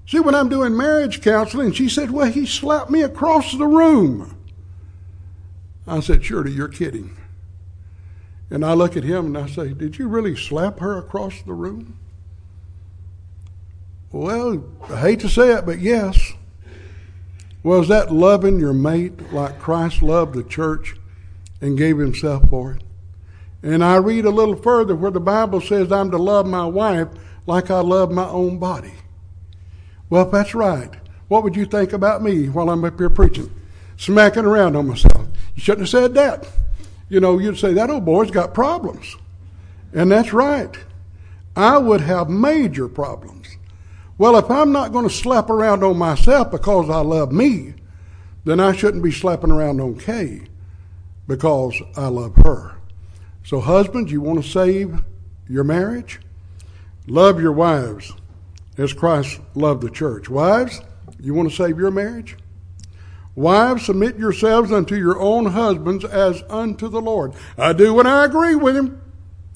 See, 0.06 0.18
when 0.18 0.34
I'm 0.34 0.48
doing 0.48 0.76
marriage 0.76 1.22
counseling, 1.22 1.72
she 1.72 1.88
said, 1.88 2.10
Well, 2.10 2.32
he 2.32 2.46
slapped 2.46 2.90
me 2.90 3.02
across 3.02 3.52
the 3.52 3.66
room. 3.66 4.36
I 5.86 6.00
said, 6.00 6.24
Surely, 6.24 6.52
you're 6.52 6.68
kidding. 6.68 7.16
And 8.50 8.64
I 8.64 8.72
look 8.72 8.96
at 8.96 9.04
him 9.04 9.26
and 9.26 9.38
I 9.38 9.46
say, 9.46 9.72
Did 9.72 9.98
you 9.98 10.08
really 10.08 10.34
slap 10.34 10.80
her 10.80 10.98
across 10.98 11.42
the 11.42 11.52
room? 11.52 11.96
Well, 14.12 14.64
I 14.88 14.96
hate 14.96 15.20
to 15.20 15.28
say 15.28 15.52
it, 15.52 15.64
but 15.64 15.78
yes. 15.78 16.32
Was 17.62 17.88
that 17.88 18.12
loving 18.12 18.58
your 18.58 18.72
mate 18.72 19.32
like 19.32 19.58
Christ 19.58 20.02
loved 20.02 20.34
the 20.34 20.42
church 20.42 20.96
and 21.60 21.78
gave 21.78 21.98
himself 21.98 22.48
for 22.48 22.72
it? 22.72 22.82
And 23.62 23.84
I 23.84 23.96
read 23.96 24.24
a 24.24 24.30
little 24.30 24.56
further 24.56 24.96
where 24.96 25.10
the 25.10 25.20
Bible 25.20 25.60
says 25.60 25.92
I'm 25.92 26.10
to 26.10 26.16
love 26.16 26.46
my 26.46 26.64
wife 26.64 27.08
like 27.46 27.70
I 27.70 27.80
love 27.80 28.10
my 28.10 28.26
own 28.26 28.58
body. 28.58 28.94
Well, 30.08 30.26
if 30.26 30.32
that's 30.32 30.54
right, 30.54 30.90
what 31.28 31.44
would 31.44 31.54
you 31.54 31.66
think 31.66 31.92
about 31.92 32.22
me 32.22 32.48
while 32.48 32.70
I'm 32.70 32.84
up 32.84 32.98
here 32.98 33.10
preaching? 33.10 33.54
Smacking 33.96 34.44
around 34.44 34.74
on 34.74 34.88
myself. 34.88 35.26
You 35.54 35.62
shouldn't 35.62 35.82
have 35.82 35.90
said 35.90 36.14
that. 36.14 36.48
You 37.08 37.20
know, 37.20 37.38
you'd 37.38 37.58
say, 37.58 37.74
that 37.74 37.90
old 37.90 38.04
boy's 38.04 38.30
got 38.30 38.54
problems. 38.54 39.16
And 39.92 40.10
that's 40.10 40.32
right. 40.32 40.74
I 41.54 41.76
would 41.78 42.00
have 42.00 42.28
major 42.28 42.88
problems. 42.88 43.39
Well, 44.20 44.36
if 44.36 44.50
I'm 44.50 44.70
not 44.70 44.92
going 44.92 45.08
to 45.08 45.14
slap 45.14 45.48
around 45.48 45.82
on 45.82 45.96
myself 45.96 46.50
because 46.50 46.90
I 46.90 47.00
love 47.00 47.32
me, 47.32 47.72
then 48.44 48.60
I 48.60 48.76
shouldn't 48.76 49.02
be 49.02 49.12
slapping 49.12 49.50
around 49.50 49.80
on 49.80 49.98
Kay 49.98 50.42
because 51.26 51.80
I 51.96 52.08
love 52.08 52.36
her. 52.44 52.76
So, 53.44 53.60
husbands, 53.60 54.12
you 54.12 54.20
want 54.20 54.44
to 54.44 54.46
save 54.46 55.02
your 55.48 55.64
marriage? 55.64 56.20
Love 57.06 57.40
your 57.40 57.52
wives 57.52 58.12
as 58.76 58.92
Christ 58.92 59.40
loved 59.54 59.80
the 59.80 59.90
church. 59.90 60.28
Wives, 60.28 60.82
you 61.18 61.32
want 61.32 61.48
to 61.48 61.56
save 61.56 61.78
your 61.78 61.90
marriage? 61.90 62.36
Wives, 63.34 63.86
submit 63.86 64.18
yourselves 64.18 64.70
unto 64.70 64.96
your 64.96 65.18
own 65.18 65.46
husbands 65.46 66.04
as 66.04 66.42
unto 66.50 66.90
the 66.90 67.00
Lord. 67.00 67.32
I 67.56 67.72
do 67.72 67.94
when 67.94 68.06
I 68.06 68.26
agree 68.26 68.54
with 68.54 68.76
him. 68.76 69.00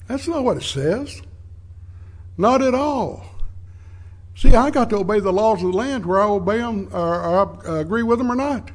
That's 0.07 0.27
not 0.27 0.43
what 0.43 0.57
it 0.57 0.63
says. 0.63 1.21
Not 2.35 2.63
at 2.63 2.73
all. 2.73 3.34
See, 4.35 4.53
I 4.53 4.69
got 4.69 4.89
to 4.89 4.97
obey 4.97 5.21
the 5.21 5.31
laws 5.31 5.63
of 5.63 5.71
the 5.71 5.77
land 5.77 6.05
where 6.05 6.21
I 6.21 6.25
obey 6.25 6.57
them 6.57 6.89
or, 6.91 7.21
or 7.21 7.65
I 7.65 7.69
uh, 7.69 7.75
agree 7.75 8.03
with 8.03 8.17
them 8.19 8.31
or 8.31 8.35
not. 8.35 8.69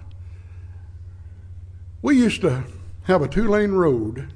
We 2.00 2.16
used 2.16 2.40
to 2.40 2.64
have 3.04 3.20
a 3.20 3.28
two 3.28 3.46
lane 3.46 3.72
road 3.72 4.32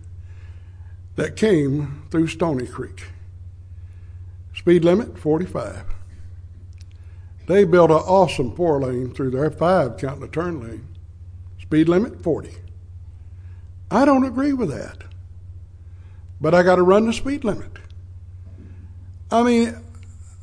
that 1.16 1.36
came 1.36 2.02
through 2.10 2.26
Stony 2.26 2.66
Creek. 2.66 3.04
Speed 4.54 4.84
limit 4.84 5.18
45. 5.18 5.86
They 7.46 7.64
built 7.64 7.90
an 7.90 7.96
awesome 7.96 8.54
four 8.54 8.80
lane 8.80 9.12
through 9.12 9.30
there, 9.30 9.50
five 9.50 9.96
counting 9.96 10.20
the 10.20 10.28
turn 10.28 10.60
lane. 10.60 10.86
Speed 11.60 11.88
limit 11.88 12.22
40. 12.22 12.50
I 13.90 14.04
don't 14.04 14.24
agree 14.24 14.52
with 14.52 14.70
that. 14.70 15.04
But 16.40 16.54
I 16.54 16.62
got 16.62 16.76
to 16.76 16.82
run 16.82 17.06
the 17.06 17.12
speed 17.12 17.44
limit. 17.44 17.78
I 19.30 19.42
mean, 19.42 19.83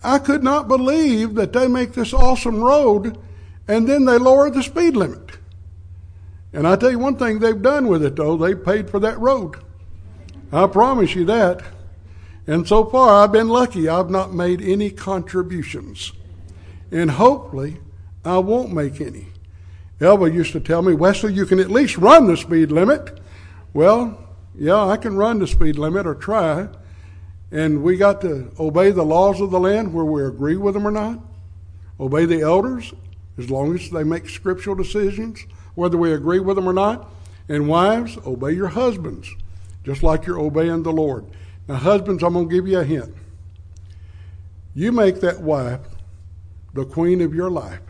I 0.04 0.20
could 0.20 0.44
not 0.44 0.68
believe 0.68 1.36
that 1.36 1.54
they 1.54 1.68
make 1.68 1.94
this 1.94 2.14
awesome 2.14 2.64
road 2.64 3.18
and 3.68 3.88
then 3.88 4.06
they 4.06 4.18
lower 4.18 4.50
the 4.50 4.64
speed 4.64 4.96
limit. 4.96 5.38
And 6.54 6.68
I 6.68 6.76
tell 6.76 6.92
you 6.92 7.00
one 7.00 7.18
thing 7.18 7.40
they've 7.40 7.62
done 7.62 7.88
with 7.88 8.04
it 8.04 8.16
though, 8.16 8.36
they 8.36 8.56
paid 8.56 8.90
for 8.90 9.00
that 9.00 9.20
road. 9.20 9.56
I 10.52 10.68
promise 10.68 11.16
you 11.16 11.26
that. 11.26 11.64
And 12.48 12.68
so 12.68 12.86
far 12.86 13.24
I've 13.24 13.32
been 13.32 13.48
lucky. 13.48 13.88
I've 13.88 14.10
not 14.10 14.34
made 14.34 14.62
any 14.62 14.90
contributions. 14.90 16.12
And 16.92 17.12
hopefully 17.12 17.78
I 18.26 18.40
won't 18.40 18.74
make 18.74 19.00
any. 19.00 19.28
Elva 20.02 20.32
used 20.32 20.52
to 20.54 20.60
tell 20.60 20.82
me, 20.82 20.94
Wesley, 20.94 21.34
you 21.34 21.46
can 21.46 21.60
at 21.60 21.70
least 21.70 21.98
run 21.98 22.26
the 22.26 22.36
speed 22.36 22.72
limit. 22.72 23.20
Well, 23.72 24.18
yeah, 24.56 24.84
I 24.84 24.98
can 24.98 25.16
run 25.16 25.40
the 25.40 25.48
speed 25.48 25.78
limit 25.78 26.08
or 26.08 26.16
try. 26.16 26.68
And 27.52 27.84
we 27.84 27.98
got 27.98 28.22
to 28.22 28.52
obey 28.60 28.92
the 28.92 29.04
laws 29.04 29.42
of 29.42 29.52
the 29.52 29.60
land 29.60 29.94
where 29.94 30.06
we 30.06 30.24
agree 30.24 30.56
with 30.56 30.74
them 30.74 30.88
or 30.88 30.92
not. 30.92 31.20
Obey 32.00 32.26
the 32.26 32.42
elders 32.42 32.94
as 33.38 33.50
long 33.50 33.76
as 33.76 33.90
they 33.90 34.04
make 34.04 34.30
scriptural 34.30 34.76
decisions, 34.76 35.46
whether 35.76 35.98
we 35.98 36.14
agree 36.14 36.40
with 36.40 36.56
them 36.56 36.68
or 36.68 36.74
not. 36.74 37.10
And 37.50 37.68
wives, 37.68 38.18
obey 38.26 38.54
your 38.54 38.70
husbands, 38.70 39.30
just 39.84 40.04
like 40.04 40.26
you're 40.26 40.40
obeying 40.40 40.84
the 40.84 40.94
Lord. 40.94 41.26
Now, 41.68 41.76
husbands, 41.76 42.24
I'm 42.24 42.34
going 42.34 42.48
to 42.48 42.56
give 42.56 42.68
you 42.68 42.80
a 42.80 42.84
hint. 42.84 43.14
You 44.74 44.92
make 44.92 45.20
that 45.20 45.42
wife 45.42 45.82
the 46.74 46.86
queen 46.86 47.22
of 47.22 47.36
your 47.36 47.50
life. 47.50 47.82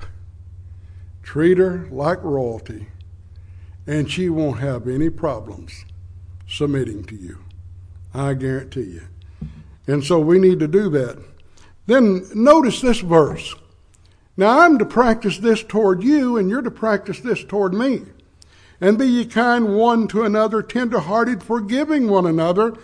Treat 1.21 1.59
her 1.59 1.87
like 1.91 2.23
royalty, 2.23 2.87
and 3.85 4.09
she 4.09 4.29
won't 4.29 4.59
have 4.59 4.87
any 4.87 5.09
problems 5.09 5.85
submitting 6.47 7.03
to 7.05 7.15
you. 7.15 7.39
I 8.13 8.33
guarantee 8.33 8.81
you. 8.81 9.03
And 9.87 10.03
so 10.03 10.19
we 10.19 10.39
need 10.39 10.59
to 10.59 10.67
do 10.67 10.89
that. 10.91 11.17
Then 11.87 12.25
notice 12.33 12.81
this 12.81 12.99
verse. 12.99 13.55
Now 14.37 14.59
I'm 14.59 14.77
to 14.77 14.85
practice 14.85 15.37
this 15.37 15.63
toward 15.63 16.03
you, 16.03 16.37
and 16.37 16.49
you're 16.49 16.61
to 16.61 16.71
practice 16.71 17.19
this 17.19 17.43
toward 17.43 17.73
me. 17.73 18.03
And 18.79 18.97
be 18.97 19.05
ye 19.05 19.25
kind 19.25 19.75
one 19.75 20.07
to 20.09 20.23
another, 20.23 20.61
tender-hearted, 20.61 21.43
forgiving 21.43 22.07
one 22.07 22.25
another, 22.25 22.75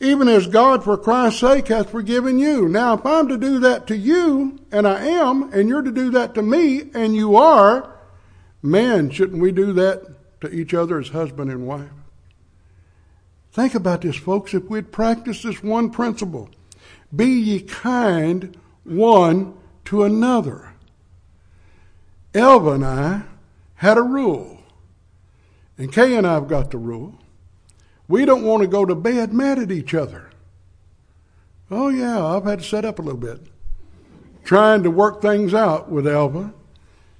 even 0.00 0.26
as 0.26 0.48
God 0.48 0.82
for 0.82 0.96
Christ's 0.96 1.40
sake 1.40 1.68
hath 1.68 1.90
forgiven 1.90 2.38
you. 2.38 2.68
Now, 2.68 2.94
if 2.94 3.06
I'm 3.06 3.28
to 3.28 3.36
do 3.36 3.60
that 3.60 3.86
to 3.88 3.96
you, 3.96 4.58
and 4.72 4.88
I 4.88 5.04
am, 5.06 5.52
and 5.52 5.68
you're 5.68 5.82
to 5.82 5.92
do 5.92 6.10
that 6.10 6.34
to 6.34 6.42
me, 6.42 6.90
and 6.94 7.14
you 7.14 7.36
are, 7.36 7.94
man, 8.62 9.10
shouldn't 9.10 9.40
we 9.40 9.52
do 9.52 9.72
that 9.74 10.40
to 10.40 10.50
each 10.50 10.74
other 10.74 10.98
as 10.98 11.10
husband 11.10 11.52
and 11.52 11.66
wife? 11.66 11.90
Think 13.52 13.74
about 13.74 14.00
this, 14.00 14.16
folks. 14.16 14.54
If 14.54 14.64
we'd 14.64 14.92
practice 14.92 15.42
this 15.42 15.62
one 15.62 15.90
principle, 15.90 16.48
be 17.14 17.26
ye 17.26 17.60
kind 17.60 18.56
one 18.84 19.54
to 19.86 20.04
another. 20.04 20.72
Elva 22.34 22.70
and 22.70 22.84
I 22.84 23.22
had 23.74 23.98
a 23.98 24.02
rule, 24.02 24.60
and 25.76 25.92
Kay 25.92 26.16
and 26.16 26.26
I 26.26 26.34
have 26.34 26.48
got 26.48 26.70
the 26.70 26.78
rule. 26.78 27.18
We 28.08 28.24
don't 28.24 28.44
want 28.44 28.62
to 28.62 28.68
go 28.68 28.86
to 28.86 28.94
bed 28.94 29.32
mad 29.34 29.58
at 29.58 29.70
each 29.70 29.94
other. 29.94 30.30
Oh, 31.70 31.88
yeah, 31.88 32.24
I've 32.24 32.44
had 32.44 32.60
to 32.60 32.64
set 32.64 32.84
up 32.84 32.98
a 32.98 33.02
little 33.02 33.20
bit. 33.20 33.40
Trying 34.44 34.82
to 34.82 34.90
work 34.90 35.22
things 35.22 35.54
out 35.54 35.90
with 35.90 36.06
Elva. 36.06 36.52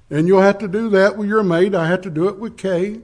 And 0.09 0.27
you'll 0.27 0.41
have 0.41 0.59
to 0.59 0.67
do 0.67 0.89
that 0.89 1.17
with 1.17 1.27
your 1.27 1.41
mate. 1.41 1.73
I 1.73 1.87
have 1.87 2.01
to 2.01 2.09
do 2.09 2.27
it 2.27 2.37
with 2.37 2.57
Kay. 2.57 3.01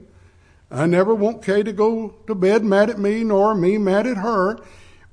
I 0.70 0.86
never 0.86 1.14
want 1.14 1.42
Kay 1.42 1.62
to 1.64 1.72
go 1.72 2.14
to 2.26 2.34
bed 2.34 2.64
mad 2.64 2.90
at 2.90 2.98
me, 2.98 3.24
nor 3.24 3.54
me 3.54 3.76
mad 3.76 4.06
at 4.06 4.18
her. 4.18 4.58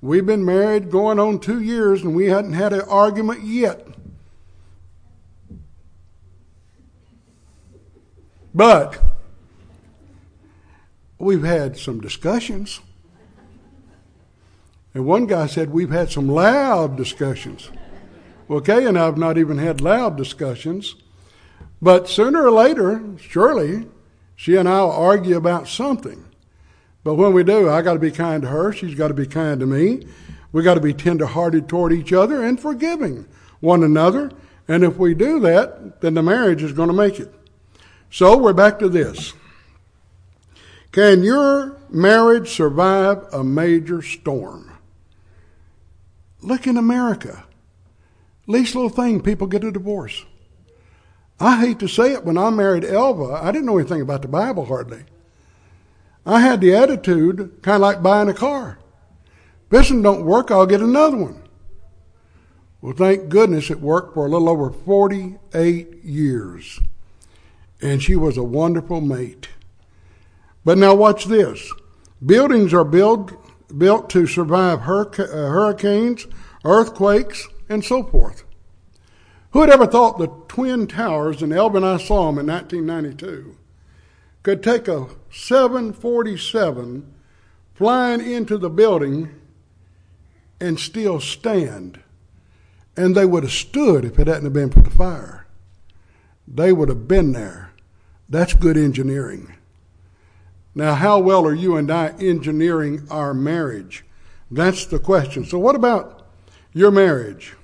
We've 0.02 0.26
been 0.26 0.46
married 0.46 0.92
going 0.92 1.20
on 1.20 1.40
two 1.40 1.60
years, 1.60 2.04
and 2.04 2.16
we 2.16 2.28
hadn't 2.28 2.54
had 2.54 2.74
an 2.74 2.82
argument 2.82 3.44
yet. 3.44 3.88
But 8.54 9.00
we've 11.18 11.44
had 11.44 11.78
some 11.78 12.02
discussions. 12.02 12.80
And 14.94 15.06
one 15.06 15.26
guy 15.26 15.48
said 15.48 15.72
we've 15.72 15.92
had 15.92 16.12
some 16.12 16.28
loud 16.28 16.96
discussions. 16.96 17.72
Well, 18.48 18.62
Kay 18.62 18.86
and 18.86 18.98
I 18.98 19.06
have 19.06 19.18
not 19.18 19.38
even 19.38 19.58
had 19.58 19.82
loud 19.82 20.18
discussions. 20.18 20.96
But 21.82 22.08
sooner 22.08 22.44
or 22.44 22.52
later, 22.52 23.04
surely, 23.20 23.88
she 24.38 24.56
and 24.56 24.70
I 24.70 24.82
will 24.84 24.91
argue 24.91 25.36
about 25.36 25.67
something. 25.67 26.24
But 27.03 27.15
when 27.15 27.34
we 27.34 27.44
do, 27.44 27.70
I 27.70 27.82
got 27.82 27.94
to 27.94 28.00
be 28.00 28.12
kind 28.12 28.44
to 28.44 28.48
her. 28.48 28.72
She's 28.72 28.96
got 28.96 29.10
to 29.10 29.13
be 29.15 29.25
kind 29.25 29.60
to 29.60 29.65
me. 29.65 30.08
We 30.51 30.62
got 30.62 30.75
to 30.75 30.79
be 30.79 30.94
tender-hearted 30.94 31.67
toward 31.67 31.91
each 31.91 32.13
other 32.13 32.44
and 32.44 32.60
forgiving 32.60 33.27
one 33.60 33.84
another. 33.84 34.32
And 34.67 34.84
if 34.84 34.98
we 34.98 35.15
do 35.15 35.39
that, 35.39 36.01
then 36.01 36.13
the 36.13 36.22
marriage 36.22 36.62
is 36.62 36.72
going 36.72 36.89
to 36.89 36.94
make 36.94 37.20
it. 37.20 37.34
So 38.12 38.38
we're 38.38 38.53
back 38.53 38.77
to 38.79 38.89
this. 38.89 39.34
Can 40.91 41.24
your 41.24 41.77
marriage 41.89 42.51
survive 42.51 43.25
a 43.34 43.44
major 43.44 44.03
storm? 44.03 44.72
Look 46.41 46.67
in 46.67 46.77
America. 46.77 47.44
Least 48.46 48.75
little 48.75 48.89
thing, 48.89 49.22
people 49.22 49.48
get 49.48 49.63
a 49.63 49.72
divorce. 49.72 50.25
I 51.39 51.60
hate 51.60 51.79
to 51.79 51.88
say 51.88 52.13
it, 52.13 52.25
when 52.25 52.38
I 52.38 52.50
married 52.50 52.84
Elva, 52.84 53.39
I 53.44 53.51
didn't 53.51 53.67
know 53.67 53.77
anything 53.77 54.01
about 54.01 54.24
the 54.24 54.27
Bible 54.27 54.65
hardly. 54.65 55.03
I 56.25 56.41
had 56.41 56.62
the 56.62 56.75
attitude, 56.75 57.60
kind 57.62 57.75
of 57.75 57.82
like 57.82 58.01
buying 58.01 58.27
a 58.27 58.34
car. 58.34 58.79
If 59.65 59.70
this 59.70 59.89
one 59.91 60.01
don't 60.01 60.25
work, 60.25 60.50
I'll 60.50 60.65
get 60.65 60.82
another 60.82 61.17
one. 61.17 61.44
Well, 62.82 62.94
thank 62.94 63.29
goodness 63.29 63.70
it 63.70 63.79
worked 63.79 64.13
for 64.13 64.25
a 64.25 64.29
little 64.29 64.50
over 64.50 64.72
48 64.72 66.03
years. 66.03 66.79
And 67.82 68.01
she 68.01 68.15
was 68.15 68.38
a 68.38 68.44
wonderful 68.44 69.01
mate. 69.01 69.50
But 70.65 70.77
now 70.77 70.96
watch 70.96 71.25
this. 71.25 71.72
Buildings 72.25 72.74
are 72.74 72.84
built, 72.84 73.32
built 73.77 74.10
to 74.10 74.25
survive 74.25 74.79
uh, 74.79 75.20
hurricanes, 75.24 76.27
earthquakes, 76.65 77.48
and 77.70 77.86
so 77.86 78.03
forth. 78.03 78.44
Who 79.58 79.62
had 79.62 79.72
ever 79.72 79.88
thought 79.88 80.20
the 80.20 80.28
Twin 80.48 80.86
Towers, 80.86 81.42
and 81.42 81.52
Elva 81.52 81.78
and 81.78 81.86
I 81.88 81.98
saw 81.98 82.28
them 82.28 82.38
in 82.38 82.46
1992, 82.46 83.58
could 84.44 84.62
take 84.62 84.88
a 84.88 85.08
747 85.32 87.12
flying 87.74 88.22
into 88.22 88.60
the 88.60 88.70
building 88.70 89.32
and 90.60 90.80
still 90.80 91.20
stand? 91.20 92.00
And 92.96 93.16
they 93.16 93.26
would 93.26 93.42
have 93.42 93.52
stood 93.52 94.06
if 94.06 94.20
it 94.20 94.28
hadn't 94.28 94.54
been 94.54 94.70
for 94.70 94.82
the 94.82 94.92
fire. 94.92 95.48
They 96.48 96.72
would 96.72 96.90
have 96.90 97.08
been 97.08 97.32
there. 97.32 97.72
That's 98.30 98.54
good 98.54 98.78
engineering. 98.78 99.56
Now, 100.76 100.94
how 100.94 101.18
well 101.18 101.48
are 101.48 101.56
you 101.56 101.78
and 101.78 101.90
I 101.90 102.10
engineering 102.20 103.08
our 103.10 103.34
marriage? 103.34 104.06
That's 104.52 104.86
the 104.86 105.00
question. 105.00 105.46
So, 105.46 105.58
what 105.58 105.76
about 105.76 106.28
your 106.74 106.92
marriage? 106.92 107.56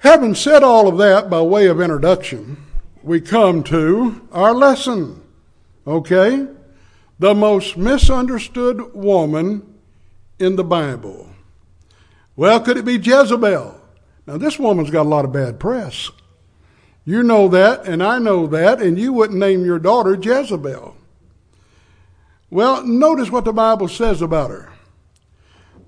Having 0.00 0.34
said 0.34 0.62
all 0.62 0.88
of 0.88 0.96
that 0.98 1.28
by 1.28 1.42
way 1.42 1.66
of 1.66 1.80
introduction, 1.80 2.56
we 3.02 3.20
come 3.20 3.62
to 3.64 4.26
our 4.32 4.54
lesson. 4.54 5.22
Okay? 5.86 6.46
The 7.18 7.34
most 7.34 7.76
misunderstood 7.76 8.94
woman 8.94 9.74
in 10.38 10.56
the 10.56 10.64
Bible. 10.64 11.28
Well, 12.34 12.60
could 12.60 12.78
it 12.78 12.86
be 12.86 12.96
Jezebel? 12.96 13.78
Now, 14.26 14.38
this 14.38 14.58
woman's 14.58 14.90
got 14.90 15.04
a 15.04 15.08
lot 15.08 15.26
of 15.26 15.32
bad 15.32 15.60
press. 15.60 16.10
You 17.04 17.22
know 17.22 17.48
that, 17.48 17.86
and 17.86 18.02
I 18.02 18.18
know 18.18 18.46
that, 18.46 18.80
and 18.80 18.98
you 18.98 19.12
wouldn't 19.12 19.38
name 19.38 19.66
your 19.66 19.78
daughter 19.78 20.14
Jezebel. 20.14 20.96
Well, 22.48 22.86
notice 22.86 23.30
what 23.30 23.44
the 23.44 23.52
Bible 23.52 23.88
says 23.88 24.22
about 24.22 24.50
her. 24.50 24.72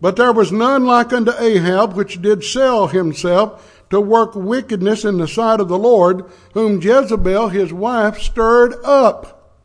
But 0.02 0.16
there 0.16 0.32
was 0.32 0.52
none 0.52 0.84
like 0.84 1.12
unto 1.12 1.32
Ahab, 1.38 1.94
which 1.94 2.20
did 2.20 2.44
sell 2.44 2.88
himself 2.88 3.81
to 3.92 4.00
work 4.00 4.34
wickedness 4.34 5.04
in 5.04 5.18
the 5.18 5.28
sight 5.28 5.60
of 5.60 5.68
the 5.68 5.78
Lord, 5.78 6.24
whom 6.54 6.80
Jezebel 6.80 7.50
his 7.50 7.74
wife 7.74 8.18
stirred 8.18 8.74
up. 8.82 9.60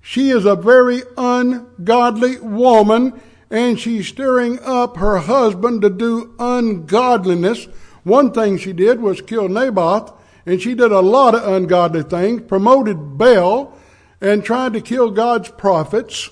She 0.00 0.30
is 0.30 0.44
a 0.44 0.54
very 0.54 1.02
ungodly 1.18 2.38
woman, 2.38 3.20
and 3.50 3.80
she's 3.80 4.06
stirring 4.06 4.60
up 4.60 4.96
her 4.98 5.18
husband 5.18 5.82
to 5.82 5.90
do 5.90 6.36
ungodliness. 6.38 7.64
One 8.04 8.30
thing 8.30 8.58
she 8.58 8.72
did 8.72 9.00
was 9.00 9.20
kill 9.20 9.48
Naboth, 9.48 10.12
and 10.46 10.62
she 10.62 10.74
did 10.74 10.92
a 10.92 11.00
lot 11.00 11.34
of 11.34 11.52
ungodly 11.52 12.04
things, 12.04 12.42
promoted 12.42 13.18
Baal, 13.18 13.76
and 14.20 14.44
tried 14.44 14.74
to 14.74 14.80
kill 14.80 15.10
God's 15.10 15.48
prophets. 15.48 16.30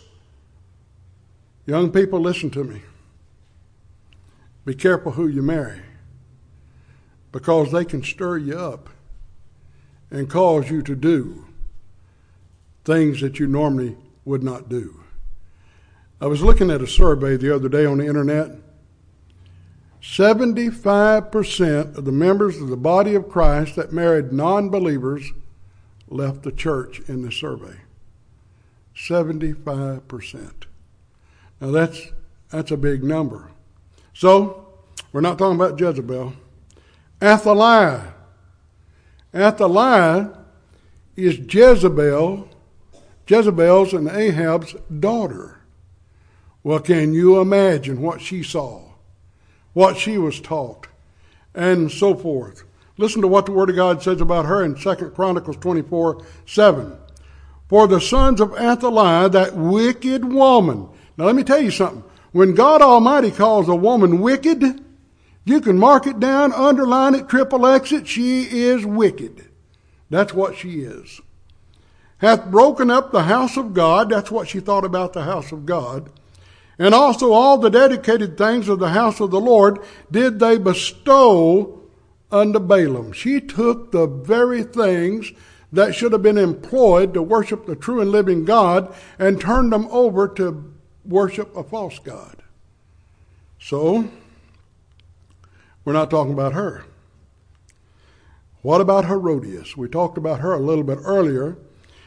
Young 1.66 1.90
people, 1.90 2.20
listen 2.20 2.50
to 2.50 2.62
me. 2.62 2.82
Be 4.64 4.76
careful 4.76 5.12
who 5.12 5.26
you 5.26 5.42
marry 5.42 5.80
because 7.32 7.70
they 7.72 7.84
can 7.84 8.02
stir 8.02 8.38
you 8.38 8.58
up 8.58 8.88
and 10.10 10.28
cause 10.28 10.70
you 10.70 10.82
to 10.82 10.96
do 10.96 11.46
things 12.84 13.20
that 13.20 13.38
you 13.38 13.46
normally 13.46 13.96
would 14.24 14.42
not 14.42 14.68
do. 14.68 15.02
I 16.20 16.26
was 16.26 16.42
looking 16.42 16.70
at 16.70 16.82
a 16.82 16.86
survey 16.86 17.36
the 17.36 17.54
other 17.54 17.68
day 17.68 17.86
on 17.86 17.98
the 17.98 18.06
internet. 18.06 18.50
75% 20.02 21.96
of 21.96 22.04
the 22.04 22.12
members 22.12 22.60
of 22.60 22.68
the 22.68 22.76
body 22.76 23.14
of 23.14 23.28
Christ 23.28 23.76
that 23.76 23.92
married 23.92 24.32
non 24.32 24.70
believers 24.70 25.30
left 26.08 26.42
the 26.42 26.52
church 26.52 27.00
in 27.08 27.22
the 27.22 27.30
survey. 27.30 27.76
75%. 28.94 30.52
Now 31.60 31.70
that's 31.70 32.08
that's 32.50 32.70
a 32.70 32.76
big 32.76 33.04
number. 33.04 33.50
So 34.12 34.68
we're 35.12 35.20
not 35.20 35.38
talking 35.38 35.56
about 35.56 35.78
Jezebel. 35.78 36.32
Athaliah. 37.22 38.14
Athaliah 39.34 40.30
is 41.16 41.38
Jezebel, 41.38 42.48
Jezebel's 43.26 43.92
and 43.92 44.08
Ahab's 44.08 44.74
daughter. 44.98 45.60
Well, 46.62 46.80
can 46.80 47.14
you 47.14 47.40
imagine 47.40 48.02
what 48.02 48.20
she 48.20 48.42
saw, 48.42 48.82
what 49.72 49.96
she 49.96 50.18
was 50.18 50.40
taught, 50.40 50.88
and 51.54 51.90
so 51.90 52.14
forth? 52.14 52.64
Listen 52.96 53.22
to 53.22 53.28
what 53.28 53.46
the 53.46 53.52
Word 53.52 53.70
of 53.70 53.76
God 53.76 54.02
says 54.02 54.20
about 54.20 54.46
her 54.46 54.62
in 54.64 54.74
2 54.74 54.94
Chronicles 55.10 55.56
24 55.56 56.24
7. 56.46 56.96
For 57.68 57.86
the 57.86 58.00
sons 58.00 58.40
of 58.40 58.52
Athaliah, 58.54 59.28
that 59.28 59.54
wicked 59.54 60.24
woman, 60.24 60.88
now, 61.20 61.26
let 61.26 61.36
me 61.36 61.44
tell 61.44 61.60
you 61.60 61.70
something. 61.70 62.02
When 62.32 62.54
God 62.54 62.80
Almighty 62.80 63.30
calls 63.30 63.68
a 63.68 63.74
woman 63.74 64.20
wicked, 64.20 64.82
you 65.50 65.60
can 65.60 65.78
mark 65.78 66.06
it 66.06 66.20
down, 66.20 66.52
underline 66.52 67.14
it, 67.14 67.28
triple 67.28 67.66
X 67.66 67.92
it. 67.92 68.06
She 68.06 68.42
is 68.42 68.84
wicked. 68.84 69.48
That's 70.08 70.34
what 70.34 70.56
she 70.56 70.80
is. 70.80 71.20
Hath 72.18 72.50
broken 72.50 72.90
up 72.90 73.12
the 73.12 73.22
house 73.22 73.56
of 73.56 73.72
God. 73.72 74.10
That's 74.10 74.30
what 74.30 74.48
she 74.48 74.60
thought 74.60 74.84
about 74.84 75.12
the 75.12 75.24
house 75.24 75.52
of 75.52 75.64
God. 75.64 76.10
And 76.78 76.94
also 76.94 77.32
all 77.32 77.58
the 77.58 77.70
dedicated 77.70 78.36
things 78.36 78.68
of 78.68 78.78
the 78.78 78.90
house 78.90 79.20
of 79.20 79.30
the 79.30 79.40
Lord 79.40 79.78
did 80.10 80.38
they 80.38 80.58
bestow 80.58 81.80
unto 82.30 82.58
Baalim. 82.58 83.14
She 83.14 83.40
took 83.40 83.92
the 83.92 84.06
very 84.06 84.62
things 84.62 85.32
that 85.72 85.94
should 85.94 86.12
have 86.12 86.22
been 86.22 86.38
employed 86.38 87.14
to 87.14 87.22
worship 87.22 87.66
the 87.66 87.76
true 87.76 88.00
and 88.00 88.10
living 88.10 88.44
God 88.44 88.94
and 89.18 89.40
turned 89.40 89.72
them 89.72 89.86
over 89.90 90.26
to 90.28 90.72
worship 91.04 91.54
a 91.56 91.62
false 91.62 91.98
God. 91.98 92.42
So, 93.58 94.08
we're 95.90 95.94
not 95.94 96.08
talking 96.08 96.32
about 96.32 96.52
her. 96.52 96.84
What 98.62 98.80
about 98.80 99.06
Herodias? 99.06 99.76
We 99.76 99.88
talked 99.88 100.16
about 100.16 100.38
her 100.38 100.52
a 100.52 100.60
little 100.60 100.84
bit 100.84 101.00
earlier 101.02 101.56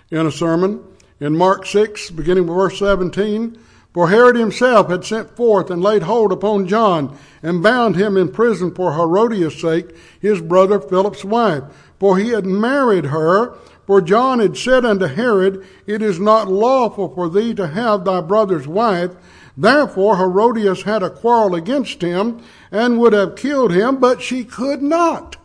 in 0.09 0.25
a 0.25 0.31
sermon 0.31 0.81
in 1.19 1.37
Mark 1.37 1.65
6, 1.65 2.11
beginning 2.11 2.47
with 2.47 2.55
verse 2.55 2.79
17. 2.79 3.59
For 3.93 4.07
Herod 4.07 4.37
himself 4.37 4.87
had 4.87 5.03
sent 5.03 5.35
forth 5.35 5.69
and 5.69 5.81
laid 5.81 6.03
hold 6.03 6.31
upon 6.31 6.65
John 6.65 7.17
and 7.41 7.61
bound 7.61 7.97
him 7.97 8.15
in 8.15 8.31
prison 8.31 8.73
for 8.73 8.93
Herodias' 8.93 9.59
sake, 9.59 9.93
his 10.17 10.39
brother 10.39 10.79
Philip's 10.79 11.25
wife. 11.25 11.63
For 11.99 12.17
he 12.17 12.29
had 12.29 12.45
married 12.45 13.07
her 13.07 13.57
for 13.85 13.99
John 13.99 14.39
had 14.39 14.55
said 14.55 14.85
unto 14.85 15.07
Herod, 15.07 15.65
It 15.85 16.01
is 16.01 16.19
not 16.19 16.49
lawful 16.49 17.13
for 17.13 17.29
thee 17.29 17.53
to 17.55 17.67
have 17.67 18.05
thy 18.05 18.21
brother's 18.21 18.67
wife. 18.67 19.11
Therefore 19.55 20.17
Herodias 20.17 20.83
had 20.83 21.03
a 21.03 21.09
quarrel 21.09 21.55
against 21.55 22.01
him, 22.01 22.41
and 22.71 22.99
would 22.99 23.13
have 23.13 23.35
killed 23.35 23.71
him, 23.71 23.97
but 23.97 24.21
she 24.21 24.43
could 24.43 24.81
not. 24.81 25.37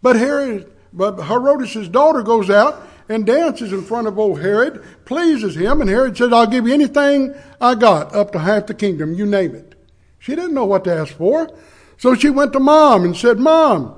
But 0.00 0.16
Herod, 0.16 0.70
but 0.92 1.24
Herodias' 1.24 1.88
daughter 1.88 2.22
goes 2.22 2.48
out 2.48 2.86
and 3.08 3.26
dances 3.26 3.72
in 3.72 3.82
front 3.82 4.06
of 4.06 4.18
old 4.18 4.40
Herod, 4.40 4.84
pleases 5.04 5.56
him, 5.56 5.80
and 5.80 5.88
Herod 5.88 6.16
says, 6.16 6.32
I'll 6.32 6.46
give 6.46 6.66
you 6.66 6.74
anything 6.74 7.34
I 7.60 7.74
got, 7.74 8.14
up 8.14 8.32
to 8.32 8.38
half 8.38 8.66
the 8.66 8.74
kingdom, 8.74 9.14
you 9.14 9.26
name 9.26 9.54
it. 9.54 9.74
She 10.18 10.34
didn't 10.34 10.54
know 10.54 10.66
what 10.66 10.84
to 10.84 10.94
ask 10.94 11.14
for. 11.14 11.48
So 11.96 12.14
she 12.14 12.30
went 12.30 12.52
to 12.52 12.60
mom 12.60 13.04
and 13.04 13.16
said, 13.16 13.38
Mom, 13.38 13.94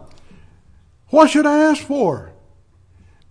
what 1.08 1.30
should 1.30 1.46
I 1.46 1.58
ask 1.58 1.82
for? 1.82 2.32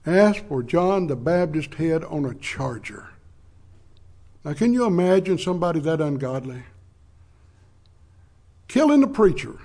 Ask 0.05 0.45
for 0.47 0.63
John 0.63 1.07
the 1.07 1.15
Baptist's 1.15 1.75
head 1.75 2.03
on 2.03 2.25
a 2.25 2.35
charger. 2.35 3.08
Now, 4.49 4.55
can 4.55 4.73
you 4.73 4.85
imagine 4.85 5.37
somebody 5.37 5.79
that 5.81 6.01
ungodly? 6.01 6.63
Killing 8.67 9.01
the 9.01 9.07
preacher 9.07 9.59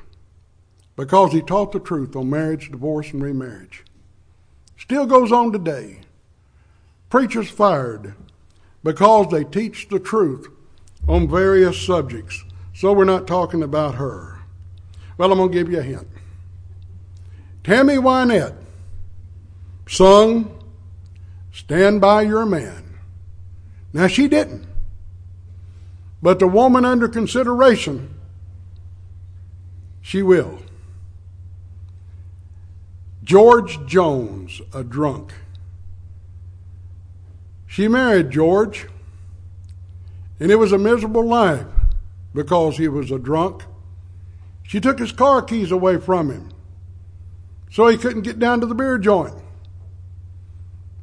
because 0.94 1.32
he 1.32 1.40
taught 1.40 1.72
the 1.72 1.80
truth 1.80 2.14
on 2.14 2.28
marriage, 2.28 2.70
divorce, 2.70 3.10
and 3.10 3.22
remarriage. 3.22 3.82
Still 4.76 5.06
goes 5.06 5.32
on 5.32 5.52
today. 5.52 6.00
Preachers 7.08 7.48
fired 7.48 8.14
because 8.82 9.30
they 9.30 9.44
teach 9.44 9.88
the 9.88 9.98
truth 9.98 10.48
on 11.08 11.30
various 11.30 11.80
subjects. 11.80 12.44
So 12.74 12.92
we're 12.92 13.06
not 13.06 13.26
talking 13.26 13.62
about 13.62 13.94
her. 13.94 14.40
Well, 15.16 15.32
I'm 15.32 15.38
going 15.38 15.50
to 15.50 15.54
give 15.54 15.72
you 15.72 15.78
a 15.78 15.82
hint. 15.82 16.08
Tammy 17.62 17.96
Wynette 17.96 18.58
sung, 19.88 20.62
Stand 21.54 22.02
by 22.02 22.20
Your 22.20 22.44
Man. 22.44 22.98
Now, 23.94 24.08
she 24.08 24.28
didn't. 24.28 24.73
But 26.24 26.38
the 26.38 26.48
woman 26.48 26.86
under 26.86 27.06
consideration, 27.06 28.14
she 30.00 30.22
will. 30.22 30.58
George 33.22 33.84
Jones, 33.84 34.62
a 34.72 34.82
drunk. 34.82 35.34
She 37.66 37.88
married 37.88 38.30
George, 38.30 38.86
and 40.40 40.50
it 40.50 40.56
was 40.56 40.72
a 40.72 40.78
miserable 40.78 41.28
life 41.28 41.66
because 42.32 42.78
he 42.78 42.88
was 42.88 43.10
a 43.10 43.18
drunk. 43.18 43.64
She 44.62 44.80
took 44.80 44.98
his 44.98 45.12
car 45.12 45.42
keys 45.42 45.70
away 45.70 45.98
from 45.98 46.30
him 46.30 46.48
so 47.70 47.86
he 47.86 47.98
couldn't 47.98 48.22
get 48.22 48.38
down 48.38 48.60
to 48.60 48.66
the 48.66 48.74
beer 48.74 48.96
joint. 48.96 49.34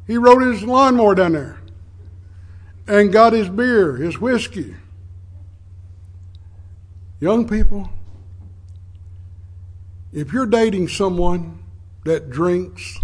He 0.07 0.17
rode 0.17 0.41
his 0.41 0.63
lawnmower 0.63 1.13
down 1.13 1.34
there 1.34 1.60
and 2.88 3.13
got 3.13 3.34
his 3.34 3.49
beer, 3.49 3.97
his 3.97 4.17
whiskey. 4.17 4.77
Young 7.21 7.47
people, 7.47 7.88
if 10.12 10.34
you're 10.34 10.47
dating 10.47 10.88
someone 10.88 11.63
that 12.03 12.31
drinks, 12.31 12.97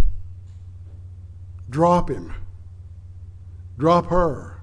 drop 1.69 2.09
him. 2.09 2.33
Drop 3.77 4.07
her. 4.07 4.59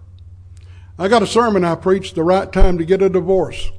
I 0.98 1.06
got 1.06 1.22
a 1.22 1.26
sermon 1.28 1.62
I 1.62 1.76
preached 1.76 2.16
the 2.16 2.24
right 2.24 2.52
time 2.52 2.78
to 2.78 2.84
get 2.84 3.00
a 3.00 3.08
divorce. 3.08 3.70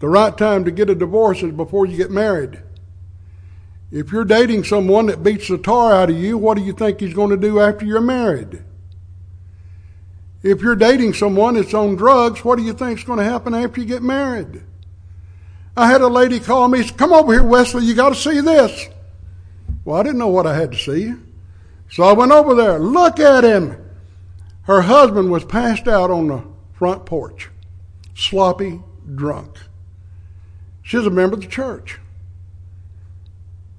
The 0.00 0.08
right 0.08 0.36
time 0.36 0.64
to 0.64 0.72
get 0.72 0.90
a 0.90 0.96
divorce 0.96 1.44
is 1.44 1.52
before 1.52 1.86
you 1.86 1.96
get 1.96 2.10
married. 2.10 2.60
If 3.92 4.10
you're 4.10 4.24
dating 4.24 4.64
someone 4.64 5.06
that 5.06 5.22
beats 5.22 5.46
the 5.46 5.58
tar 5.58 5.92
out 5.92 6.10
of 6.10 6.18
you, 6.18 6.36
what 6.36 6.56
do 6.56 6.64
you 6.64 6.72
think 6.72 6.98
he's 6.98 7.14
going 7.14 7.30
to 7.30 7.36
do 7.36 7.60
after 7.60 7.86
you're 7.86 8.00
married? 8.00 8.64
If 10.42 10.60
you're 10.60 10.76
dating 10.76 11.14
someone 11.14 11.54
that's 11.54 11.74
on 11.74 11.94
drugs, 11.94 12.44
what 12.44 12.58
do 12.58 12.64
you 12.64 12.72
think 12.72 12.98
is 12.98 13.04
going 13.04 13.18
to 13.18 13.24
happen 13.24 13.54
after 13.54 13.80
you 13.80 13.86
get 13.86 14.02
married? 14.02 14.62
I 15.76 15.88
had 15.88 16.00
a 16.00 16.08
lady 16.08 16.40
call 16.40 16.68
me, 16.68 16.84
come 16.90 17.12
over 17.12 17.32
here, 17.32 17.42
Wesley, 17.42 17.84
you 17.84 17.94
got 17.94 18.10
to 18.10 18.14
see 18.14 18.40
this. 18.40 18.88
Well, 19.84 19.98
I 19.98 20.02
didn't 20.02 20.18
know 20.18 20.28
what 20.28 20.46
I 20.46 20.54
had 20.54 20.72
to 20.72 20.78
see. 20.78 21.14
So 21.90 22.02
I 22.02 22.12
went 22.12 22.32
over 22.32 22.54
there. 22.54 22.78
Look 22.78 23.20
at 23.20 23.44
him. 23.44 23.76
Her 24.62 24.82
husband 24.82 25.30
was 25.30 25.44
passed 25.44 25.88
out 25.88 26.10
on 26.10 26.28
the 26.28 26.44
front 26.72 27.06
porch, 27.06 27.50
sloppy, 28.14 28.80
drunk. 29.14 29.58
She's 30.82 31.06
a 31.06 31.10
member 31.10 31.34
of 31.34 31.42
the 31.42 31.48
church. 31.48 31.98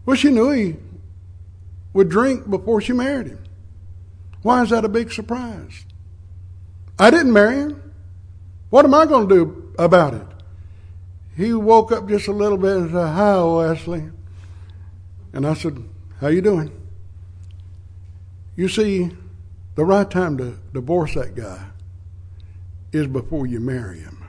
Well, 0.06 0.16
she 0.16 0.30
knew 0.30 0.52
he 0.52 0.76
would 1.94 2.10
drink 2.10 2.50
before 2.50 2.82
she 2.82 2.94
married 2.94 3.28
him. 3.28 3.44
Why 4.42 4.62
is 4.62 4.72
that 4.72 4.86
a 4.86 4.90
big 4.90 5.12
surprise? 5.12 5.86
I 7.00 7.12
didn't 7.12 7.34
marry 7.34 7.56
him. 7.56 7.94
What 8.70 8.86
am 8.86 8.94
I 8.94 9.06
going 9.06 9.28
to 9.30 9.36
do 9.36 9.74
about 9.78 10.14
it? 10.14 10.28
He 11.36 11.54
woke 11.54 11.92
up 11.92 12.08
just 12.08 12.28
a 12.28 12.32
little 12.32 12.58
bit 12.58 12.78
and 12.78 12.92
said, 12.92 13.08
Hi, 13.08 13.44
Wesley. 13.44 14.10
And 15.34 15.48
I 15.48 15.54
said, 15.54 15.84
How 16.20 16.28
you 16.28 16.42
doing? 16.42 16.72
You 18.56 18.70
see, 18.70 19.12
the 19.76 19.84
right 19.84 20.10
time 20.10 20.38
to 20.38 20.58
divorce 20.74 21.16
that 21.16 21.36
guy 21.36 21.66
is 22.92 23.08
before 23.08 23.48
you 23.48 23.60
marry 23.60 24.00
him. 24.00 24.24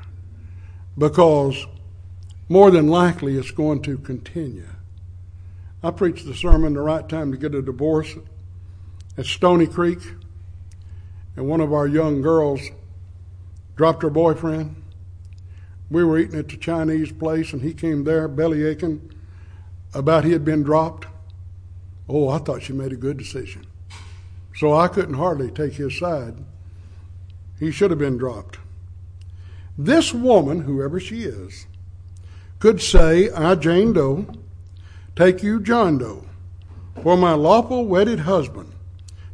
Because 0.96 1.66
more 2.48 2.70
than 2.70 2.88
likely 2.88 3.36
it's 3.36 3.50
going 3.50 3.82
to 3.82 3.98
continue. 3.98 4.68
I 5.82 5.90
preached 5.90 6.24
the 6.24 6.34
sermon 6.34 6.72
the 6.72 6.80
right 6.80 7.06
time 7.06 7.30
to 7.32 7.36
get 7.36 7.54
a 7.54 7.60
divorce 7.60 8.14
at 9.18 9.26
Stony 9.26 9.66
Creek, 9.66 9.98
and 11.36 11.48
one 11.48 11.60
of 11.60 11.72
our 11.72 11.86
young 11.86 12.22
girls 12.22 12.60
dropped 13.76 14.02
her 14.02 14.10
boyfriend. 14.10 14.76
We 15.90 16.04
were 16.04 16.18
eating 16.18 16.38
at 16.38 16.48
the 16.48 16.56
Chinese 16.56 17.12
place, 17.12 17.52
and 17.52 17.62
he 17.62 17.74
came 17.74 18.04
there 18.04 18.28
belly 18.28 18.64
aching 18.64 19.10
about 19.92 20.24
he 20.24 20.32
had 20.32 20.44
been 20.44 20.62
dropped. 20.62 21.06
Oh, 22.08 22.28
I 22.28 22.38
thought 22.38 22.62
she 22.62 22.72
made 22.72 22.92
a 22.92 22.96
good 22.96 23.16
decision. 23.16 23.66
So 24.56 24.74
I 24.74 24.88
couldn't 24.88 25.14
hardly 25.14 25.50
take 25.50 25.74
his 25.74 25.98
side. 25.98 26.36
He 27.58 27.70
should 27.70 27.90
have 27.90 27.98
been 27.98 28.18
dropped. 28.18 28.58
This 29.76 30.14
woman, 30.14 30.62
whoever 30.62 31.00
she 31.00 31.22
is, 31.22 31.66
could 32.60 32.80
say, 32.80 33.30
I, 33.30 33.56
Jane 33.56 33.92
Doe, 33.92 34.26
take 35.16 35.42
you, 35.42 35.60
John 35.60 35.98
Doe, 35.98 36.24
for 37.02 37.16
my 37.16 37.32
lawful 37.32 37.84
wedded 37.84 38.20
husband, 38.20 38.72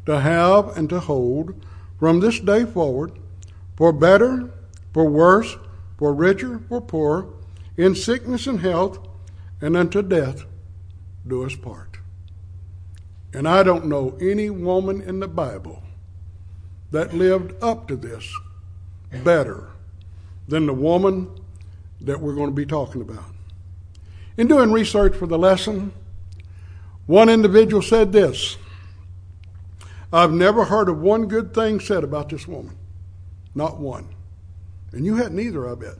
to 0.06 0.20
have 0.20 0.76
and 0.76 0.88
to 0.88 1.00
hold 1.00 1.54
from 2.00 2.18
this 2.20 2.40
day 2.40 2.64
forward, 2.64 3.12
for 3.76 3.92
better, 3.92 4.50
for 4.94 5.04
worse, 5.04 5.56
for 5.98 6.14
richer, 6.14 6.58
for 6.66 6.80
poorer, 6.80 7.26
in 7.76 7.94
sickness 7.94 8.46
and 8.46 8.60
health, 8.60 8.98
and 9.60 9.76
unto 9.76 10.00
death 10.00 10.44
do 11.26 11.44
us 11.44 11.54
part. 11.54 11.98
And 13.34 13.46
I 13.46 13.62
don't 13.62 13.84
know 13.84 14.16
any 14.18 14.48
woman 14.48 15.02
in 15.02 15.20
the 15.20 15.28
Bible 15.28 15.82
that 16.90 17.12
lived 17.12 17.62
up 17.62 17.86
to 17.88 17.96
this 17.96 18.34
better 19.22 19.68
than 20.48 20.64
the 20.64 20.74
woman 20.74 21.30
that 22.00 22.20
we're 22.20 22.34
going 22.34 22.48
to 22.48 22.56
be 22.56 22.66
talking 22.66 23.02
about. 23.02 23.32
In 24.38 24.48
doing 24.48 24.72
research 24.72 25.14
for 25.14 25.26
the 25.26 25.38
lesson, 25.38 25.92
one 27.06 27.28
individual 27.28 27.82
said 27.82 28.10
this 28.12 28.56
I've 30.12 30.32
never 30.32 30.64
heard 30.64 30.88
of 30.88 31.00
one 31.00 31.26
good 31.26 31.54
thing 31.54 31.78
said 31.78 32.02
about 32.02 32.28
this 32.28 32.48
woman. 32.48 32.76
Not 33.54 33.78
one. 33.78 34.08
And 34.92 35.06
you 35.06 35.16
hadn't 35.16 35.38
either, 35.38 35.68
I 35.68 35.74
bet. 35.74 35.96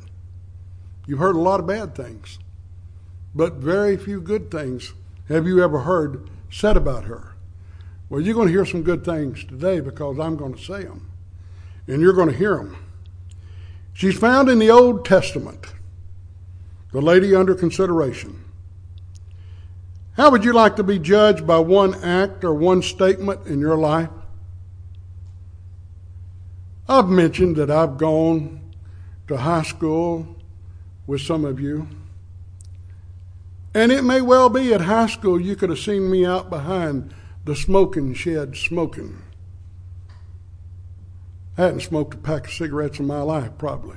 You've 1.06 1.20
heard 1.20 1.36
a 1.36 1.40
lot 1.40 1.60
of 1.60 1.66
bad 1.66 1.94
things, 1.94 2.38
but 3.34 3.54
very 3.54 3.96
few 3.96 4.20
good 4.20 4.50
things 4.50 4.92
have 5.28 5.46
you 5.46 5.62
ever 5.62 5.80
heard 5.80 6.28
said 6.50 6.76
about 6.76 7.04
her. 7.04 7.34
Well, 8.08 8.20
you're 8.20 8.34
going 8.34 8.48
to 8.48 8.52
hear 8.52 8.66
some 8.66 8.82
good 8.82 9.04
things 9.04 9.44
today 9.44 9.78
because 9.80 10.18
I'm 10.18 10.36
going 10.36 10.54
to 10.54 10.62
say 10.62 10.82
them, 10.82 11.10
and 11.86 12.02
you're 12.02 12.12
going 12.12 12.30
to 12.30 12.36
hear 12.36 12.56
them. 12.56 12.76
She's 13.92 14.18
found 14.18 14.48
in 14.48 14.58
the 14.58 14.70
Old 14.70 15.04
Testament, 15.04 15.66
the 16.92 17.00
lady 17.00 17.34
under 17.34 17.54
consideration. 17.54 18.44
How 20.20 20.30
would 20.30 20.44
you 20.44 20.52
like 20.52 20.76
to 20.76 20.82
be 20.82 20.98
judged 20.98 21.46
by 21.46 21.60
one 21.60 21.94
act 22.04 22.44
or 22.44 22.52
one 22.52 22.82
statement 22.82 23.46
in 23.46 23.58
your 23.58 23.78
life? 23.78 24.10
I've 26.86 27.08
mentioned 27.08 27.56
that 27.56 27.70
I've 27.70 27.96
gone 27.96 28.60
to 29.28 29.38
high 29.38 29.62
school 29.62 30.36
with 31.06 31.22
some 31.22 31.46
of 31.46 31.58
you. 31.58 31.88
And 33.72 33.90
it 33.90 34.04
may 34.04 34.20
well 34.20 34.50
be 34.50 34.74
at 34.74 34.82
high 34.82 35.06
school 35.06 35.40
you 35.40 35.56
could 35.56 35.70
have 35.70 35.78
seen 35.78 36.10
me 36.10 36.26
out 36.26 36.50
behind 36.50 37.14
the 37.46 37.56
smoking 37.56 38.12
shed 38.12 38.58
smoking. 38.58 39.22
I 41.56 41.62
hadn't 41.62 41.80
smoked 41.80 42.12
a 42.12 42.18
pack 42.18 42.48
of 42.48 42.52
cigarettes 42.52 42.98
in 42.98 43.06
my 43.06 43.22
life, 43.22 43.52
probably. 43.56 43.96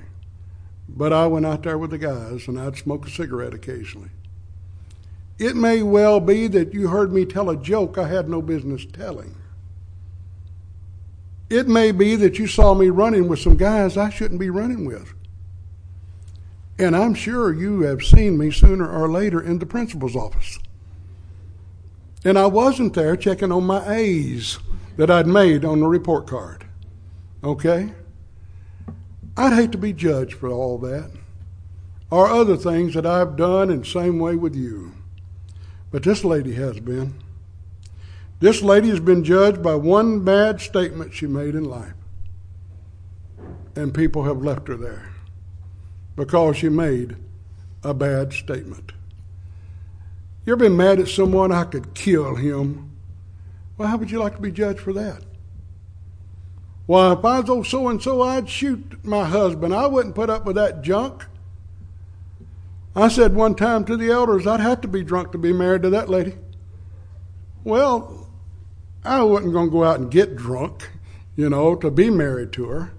But 0.88 1.12
I 1.12 1.28
went 1.28 1.46
out 1.46 1.64
there 1.64 1.78
with 1.78 1.92
the 1.92 1.98
guys 1.98 2.48
and 2.48 2.58
I'd 2.58 2.78
smoke 2.78 3.08
a 3.08 3.12
cigarette 3.12 3.54
occasionally. 3.54 4.12
It 5.44 5.58
may 5.58 5.84
well 5.84 6.22
be 6.22 6.48
that 6.48 6.74
you 6.74 6.88
heard 6.88 7.12
me 7.12 7.26
tell 7.26 7.50
a 7.50 7.58
joke 7.58 7.98
I 7.98 8.08
had 8.08 8.30
no 8.30 8.42
business 8.42 8.86
telling. 8.86 9.36
It 11.50 11.68
may 11.68 11.92
be 11.92 12.16
that 12.16 12.40
you 12.40 12.48
saw 12.48 12.74
me 12.74 12.88
running 12.90 13.28
with 13.28 13.40
some 13.40 13.58
guys 13.58 13.98
I 13.98 14.10
shouldn't 14.10 14.40
be 14.40 14.50
running 14.50 14.86
with. 14.86 15.14
And 16.80 16.96
I'm 16.96 17.14
sure 17.14 17.54
you 17.54 17.82
have 17.82 18.04
seen 18.04 18.38
me 18.38 18.52
sooner 18.52 18.90
or 18.90 19.10
later 19.10 19.42
in 19.42 19.60
the 19.60 19.66
principal's 19.66 20.16
office. 20.16 20.60
And 22.24 22.40
I 22.40 22.46
wasn't 22.46 22.94
there 22.94 23.18
checking 23.18 23.52
on 23.52 23.66
my 23.66 23.86
A's 23.94 24.60
that 24.96 25.12
I'd 25.12 25.28
made 25.28 25.66
on 25.66 25.82
the 25.82 25.88
report 25.88 26.26
card. 26.26 26.66
Okay? 27.44 27.92
I'd 29.36 29.52
hate 29.52 29.74
to 29.74 29.78
be 29.78 29.92
judged 29.92 30.36
for 30.36 30.48
all 30.48 30.78
that 30.78 31.12
or 32.10 32.28
other 32.28 32.56
things 32.56 32.94
that 32.94 33.06
I've 33.06 33.36
done 33.36 33.70
in 33.70 33.80
the 33.80 33.86
same 33.86 34.20
way 34.20 34.38
with 34.38 34.56
you. 34.56 34.93
But 35.94 36.02
this 36.02 36.26
lady 36.26 36.54
has 36.56 36.80
been. 36.80 37.14
This 38.40 38.64
lady 38.64 38.90
has 38.90 39.00
been 39.00 39.24
judged 39.24 39.62
by 39.62 39.76
one 39.76 40.26
bad 40.26 40.60
statement 40.60 41.14
she 41.14 41.28
made 41.28 41.54
in 41.54 41.66
life. 41.66 41.94
And 43.76 43.94
people 43.94 44.24
have 44.24 44.42
left 44.42 44.68
her 44.70 44.76
there 44.76 45.12
because 46.16 46.58
she 46.58 46.68
made 46.68 47.16
a 47.84 47.94
bad 47.94 48.34
statement. 48.34 48.92
You 50.48 50.54
ever 50.54 50.64
been 50.66 50.76
mad 50.76 51.00
at 51.00 51.10
someone? 51.10 51.52
I 51.52 51.64
could 51.64 51.94
kill 51.94 52.36
him. 52.36 52.90
Well, 53.78 53.88
how 53.88 53.98
would 53.98 54.10
you 54.10 54.18
like 54.18 54.36
to 54.38 54.42
be 54.42 54.52
judged 54.52 54.80
for 54.80 54.94
that? 54.94 55.22
Well, 56.88 57.12
if 57.12 57.24
I 57.24 57.40
was 57.40 57.50
old 57.52 57.68
so 57.68 57.88
and 57.88 58.02
so, 58.02 58.24
I'd 58.24 58.50
shoot 58.50 59.06
my 59.06 59.26
husband. 59.26 59.76
I 59.76 59.86
wouldn't 59.86 60.16
put 60.16 60.32
up 60.32 60.44
with 60.44 60.56
that 60.56 60.82
junk. 60.82 61.28
I 62.96 63.08
said 63.08 63.34
one 63.34 63.56
time 63.56 63.86
to 63.86 63.98
the 63.98 64.12
elders, 64.12 64.46
I'd 64.46 64.60
have 64.60 64.82
to 64.82 64.88
be 64.88 65.04
drunk 65.04 65.32
to 65.32 65.38
be 65.38 65.52
married 65.52 65.82
to 65.84 65.90
that 65.92 66.10
lady. 66.10 66.36
Well, 67.64 68.28
I 69.04 69.24
wasn't 69.24 69.54
going 69.54 69.68
to 69.68 69.72
go 69.72 69.84
out 69.84 70.00
and 70.00 70.12
get 70.12 70.36
drunk, 70.36 70.90
you 71.36 71.50
know, 71.50 71.76
to 71.76 71.90
be 71.90 72.10
married 72.10 72.52
to 72.54 72.66
her. 72.66 72.92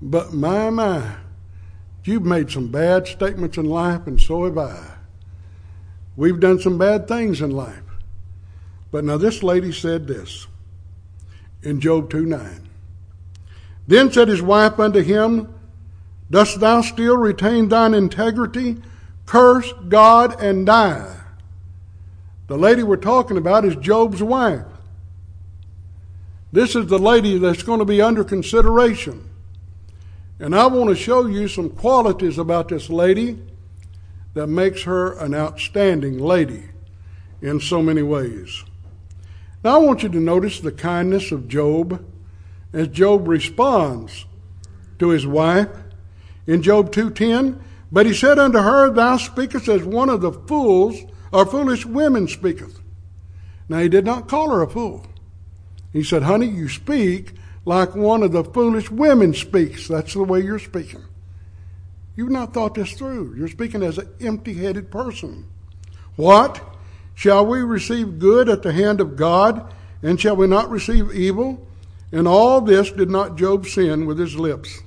But 0.00 0.32
my, 0.32 0.70
my, 0.70 1.16
you've 2.04 2.24
made 2.24 2.50
some 2.50 2.68
bad 2.68 3.06
statements 3.06 3.56
in 3.56 3.64
life, 3.64 4.06
and 4.06 4.20
so 4.20 4.44
have 4.44 4.58
I. 4.58 4.92
We've 6.16 6.38
done 6.38 6.60
some 6.60 6.78
bad 6.78 7.08
things 7.08 7.40
in 7.40 7.50
life. 7.50 7.82
But 8.92 9.04
now 9.04 9.16
this 9.16 9.42
lady 9.42 9.72
said 9.72 10.06
this 10.06 10.46
in 11.62 11.80
Job 11.80 12.10
2 12.10 12.26
9. 12.26 12.68
Then 13.86 14.12
said 14.12 14.28
his 14.28 14.40
wife 14.40 14.78
unto 14.78 15.02
him, 15.02 15.53
Dost 16.30 16.60
thou 16.60 16.80
still 16.80 17.16
retain 17.16 17.68
thine 17.68 17.94
integrity? 17.94 18.82
Curse 19.26 19.72
God 19.88 20.40
and 20.40 20.66
die. 20.66 21.20
The 22.46 22.58
lady 22.58 22.82
we're 22.82 22.96
talking 22.96 23.36
about 23.36 23.64
is 23.64 23.76
Job's 23.76 24.22
wife. 24.22 24.66
This 26.52 26.76
is 26.76 26.86
the 26.86 26.98
lady 26.98 27.38
that's 27.38 27.62
going 27.62 27.78
to 27.80 27.84
be 27.84 28.00
under 28.00 28.22
consideration. 28.22 29.28
And 30.38 30.54
I 30.54 30.66
want 30.66 30.90
to 30.90 30.96
show 30.96 31.26
you 31.26 31.48
some 31.48 31.70
qualities 31.70 32.38
about 32.38 32.68
this 32.68 32.90
lady 32.90 33.38
that 34.34 34.46
makes 34.48 34.82
her 34.82 35.16
an 35.18 35.34
outstanding 35.34 36.18
lady 36.18 36.64
in 37.40 37.60
so 37.60 37.82
many 37.82 38.02
ways. 38.02 38.64
Now 39.62 39.76
I 39.76 39.84
want 39.84 40.02
you 40.02 40.08
to 40.10 40.20
notice 40.20 40.60
the 40.60 40.72
kindness 40.72 41.32
of 41.32 41.48
Job 41.48 42.04
as 42.72 42.88
Job 42.88 43.28
responds 43.28 44.26
to 44.98 45.08
his 45.08 45.26
wife 45.26 45.70
in 46.46 46.62
Job 46.62 46.92
2:10, 46.92 47.58
but 47.90 48.06
he 48.06 48.14
said 48.14 48.38
unto 48.38 48.58
her, 48.58 48.90
Thou 48.90 49.16
speakest 49.16 49.68
as 49.68 49.82
one 49.84 50.10
of 50.10 50.20
the 50.20 50.32
fools 50.32 50.96
or 51.32 51.46
foolish 51.46 51.86
women 51.86 52.28
speaketh. 52.28 52.80
Now 53.68 53.78
he 53.78 53.88
did 53.88 54.04
not 54.04 54.28
call 54.28 54.50
her 54.50 54.62
a 54.62 54.68
fool. 54.68 55.06
He 55.92 56.02
said, 56.02 56.24
Honey, 56.24 56.48
you 56.48 56.68
speak 56.68 57.34
like 57.64 57.94
one 57.94 58.22
of 58.22 58.32
the 58.32 58.44
foolish 58.44 58.90
women 58.90 59.32
speaks. 59.32 59.88
That's 59.88 60.14
the 60.14 60.24
way 60.24 60.40
you're 60.40 60.58
speaking. 60.58 61.02
You've 62.16 62.30
not 62.30 62.52
thought 62.52 62.74
this 62.74 62.92
through. 62.92 63.34
You're 63.36 63.48
speaking 63.48 63.82
as 63.82 63.98
an 63.98 64.08
empty 64.20 64.54
headed 64.54 64.90
person. 64.90 65.46
What? 66.16 66.62
Shall 67.14 67.46
we 67.46 67.60
receive 67.60 68.18
good 68.18 68.48
at 68.48 68.62
the 68.62 68.72
hand 68.72 69.00
of 69.00 69.16
God, 69.16 69.72
and 70.02 70.20
shall 70.20 70.36
we 70.36 70.46
not 70.46 70.70
receive 70.70 71.12
evil? 71.12 71.66
And 72.12 72.28
all 72.28 72.60
this 72.60 72.90
did 72.90 73.10
not 73.10 73.36
Job 73.36 73.66
sin 73.66 74.06
with 74.06 74.18
his 74.18 74.36
lips. 74.36 74.80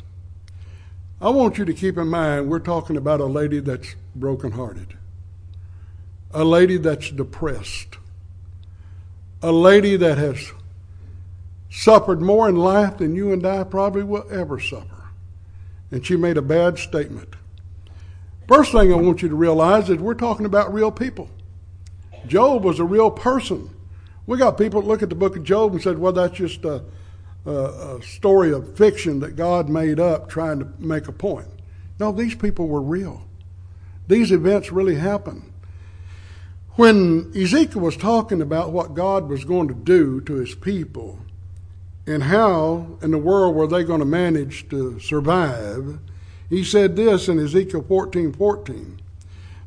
I 1.20 1.30
want 1.30 1.58
you 1.58 1.66
to 1.66 1.74
keep 1.74 1.98
in 1.98 2.08
mind 2.08 2.48
we're 2.48 2.60
talking 2.60 2.96
about 2.96 3.20
a 3.20 3.26
lady 3.26 3.60
that's 3.60 3.96
brokenhearted, 4.16 4.96
a 6.32 6.44
lady 6.44 6.78
that's 6.78 7.10
depressed, 7.10 7.98
a 9.42 9.52
lady 9.52 9.96
that 9.96 10.20
has 10.20 10.52
suffered 11.72 12.22
more 12.22 12.48
in 12.48 12.56
life 12.56 12.98
than 12.98 13.16
you 13.16 13.34
and 13.34 13.46
I 13.46 13.64
probably 13.64 14.04
will 14.04 14.28
ever 14.32 14.60
suffer. 14.60 15.10
And 15.90 16.06
she 16.06 16.16
made 16.16 16.38
a 16.38 16.42
bad 16.42 16.78
statement. 16.78 17.36
First 18.48 18.72
thing 18.72 18.94
I 18.94 18.96
want 18.96 19.22
you 19.22 19.30
to 19.30 19.36
realize 19.36 19.90
is 19.90 19.98
we're 19.98 20.14
talking 20.14 20.46
about 20.46 20.74
real 20.74 20.92
people. 20.92 21.30
Job 22.28 22.64
was 22.64 22.80
a 22.80 22.86
real 22.86 23.10
person. 23.10 23.70
We 24.26 24.38
got 24.38 24.58
people 24.58 24.82
that 24.82 24.88
look 24.88 25.02
at 25.02 25.10
the 25.10 25.16
book 25.16 25.36
of 25.36 25.44
Job 25.44 25.74
and 25.74 25.82
said, 25.82 25.98
well, 25.98 26.14
that's 26.14 26.38
just 26.38 26.64
a, 26.64 26.76
a, 26.76 26.82
a 27.48 28.02
story 28.04 28.52
of 28.52 28.78
fiction 28.78 29.20
that 29.22 29.36
God 29.36 29.70
made 29.70 30.00
up 30.00 30.30
trying 30.30 30.60
to 30.60 30.68
make 30.80 31.08
a 31.08 31.14
point. 31.14 31.48
No, 32.00 32.12
these 32.12 32.36
people 32.36 32.68
were 32.68 32.82
real. 32.82 33.24
These 34.08 34.32
events 34.32 34.72
really 34.72 34.96
happened. 34.96 35.52
When 36.76 37.32
Ezekiel 37.36 37.82
was 37.82 37.98
talking 37.98 38.42
about 38.42 38.72
what 38.72 38.94
God 38.94 39.30
was 39.30 39.46
going 39.46 39.68
to 39.68 39.74
do 39.74 40.22
to 40.22 40.36
his 40.36 40.54
people 40.54 41.20
and 42.06 42.24
how 42.24 42.98
in 43.02 43.12
the 43.12 43.18
world 43.18 43.56
were 43.56 43.68
they 43.68 43.84
going 43.84 44.00
to 44.00 44.06
manage 44.06 44.70
to 44.70 45.00
survive, 45.00 46.00
he 46.50 46.64
said 46.64 46.96
this 46.96 47.28
in 47.28 47.40
Ezekiel 47.40 47.84
14 47.88 48.32
14. 48.32 49.02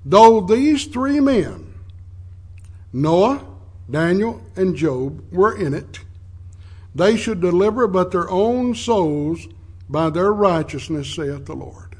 Though 0.05 0.41
these 0.41 0.87
three 0.87 1.21
men, 1.21 1.75
Noah, 2.93 3.45
Daniel, 3.91 4.41
and 4.57 4.77
Job, 4.77 5.23
were 5.33 5.55
in 5.55 5.75
it, 5.75 6.01
they 6.95 7.17
should 7.17 7.41
deliver 7.41 7.87
but 7.87 8.11
their 8.11 8.31
own 8.31 8.75
souls 8.75 9.47
by 9.89 10.11
their 10.11 10.33
righteousness, 10.33 11.15
saith 11.15 11.47
the 11.47 11.55
Lord. 11.55 11.97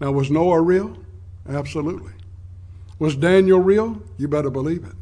Now, 0.00 0.12
was 0.12 0.30
Noah 0.30 0.60
real? 0.60 0.96
Absolutely. 1.48 2.12
Was 2.98 3.16
Daniel 3.16 3.60
real? 3.60 4.02
You 4.18 4.28
better 4.28 4.50
believe 4.50 4.84
it. 4.84 4.94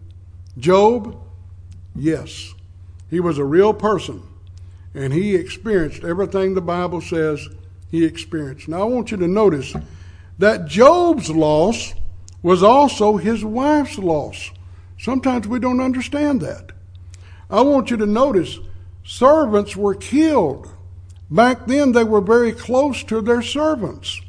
Job? 0.58 1.20
Yes. 1.94 2.54
He 3.10 3.20
was 3.20 3.38
a 3.38 3.44
real 3.44 3.72
person, 3.72 4.22
and 4.94 5.12
he 5.12 5.34
experienced 5.34 6.04
everything 6.04 6.54
the 6.54 6.60
Bible 6.60 7.00
says 7.00 7.48
he 7.90 8.04
experienced. 8.04 8.68
Now, 8.68 8.82
I 8.82 8.84
want 8.84 9.10
you 9.10 9.16
to 9.16 9.28
notice 9.28 9.74
that 10.38 10.66
Job's 10.66 11.30
loss 11.30 11.94
was 12.42 12.62
also 12.62 13.16
his 13.16 13.44
wife's 13.44 13.98
loss. 13.98 14.50
Sometimes 14.98 15.48
we 15.48 15.58
don't 15.58 15.80
understand 15.80 16.40
that. 16.42 16.72
I 17.50 17.62
want 17.62 17.90
you 17.90 17.96
to 17.96 18.06
notice 18.06 18.58
servants 19.04 19.74
were 19.74 19.94
killed. 19.94 20.68
Back 21.30 21.66
then, 21.66 21.92
they 21.92 22.04
were 22.04 22.20
very 22.20 22.52
close 22.52 23.02
to 23.04 23.20
their 23.20 23.42
servants, 23.42 24.20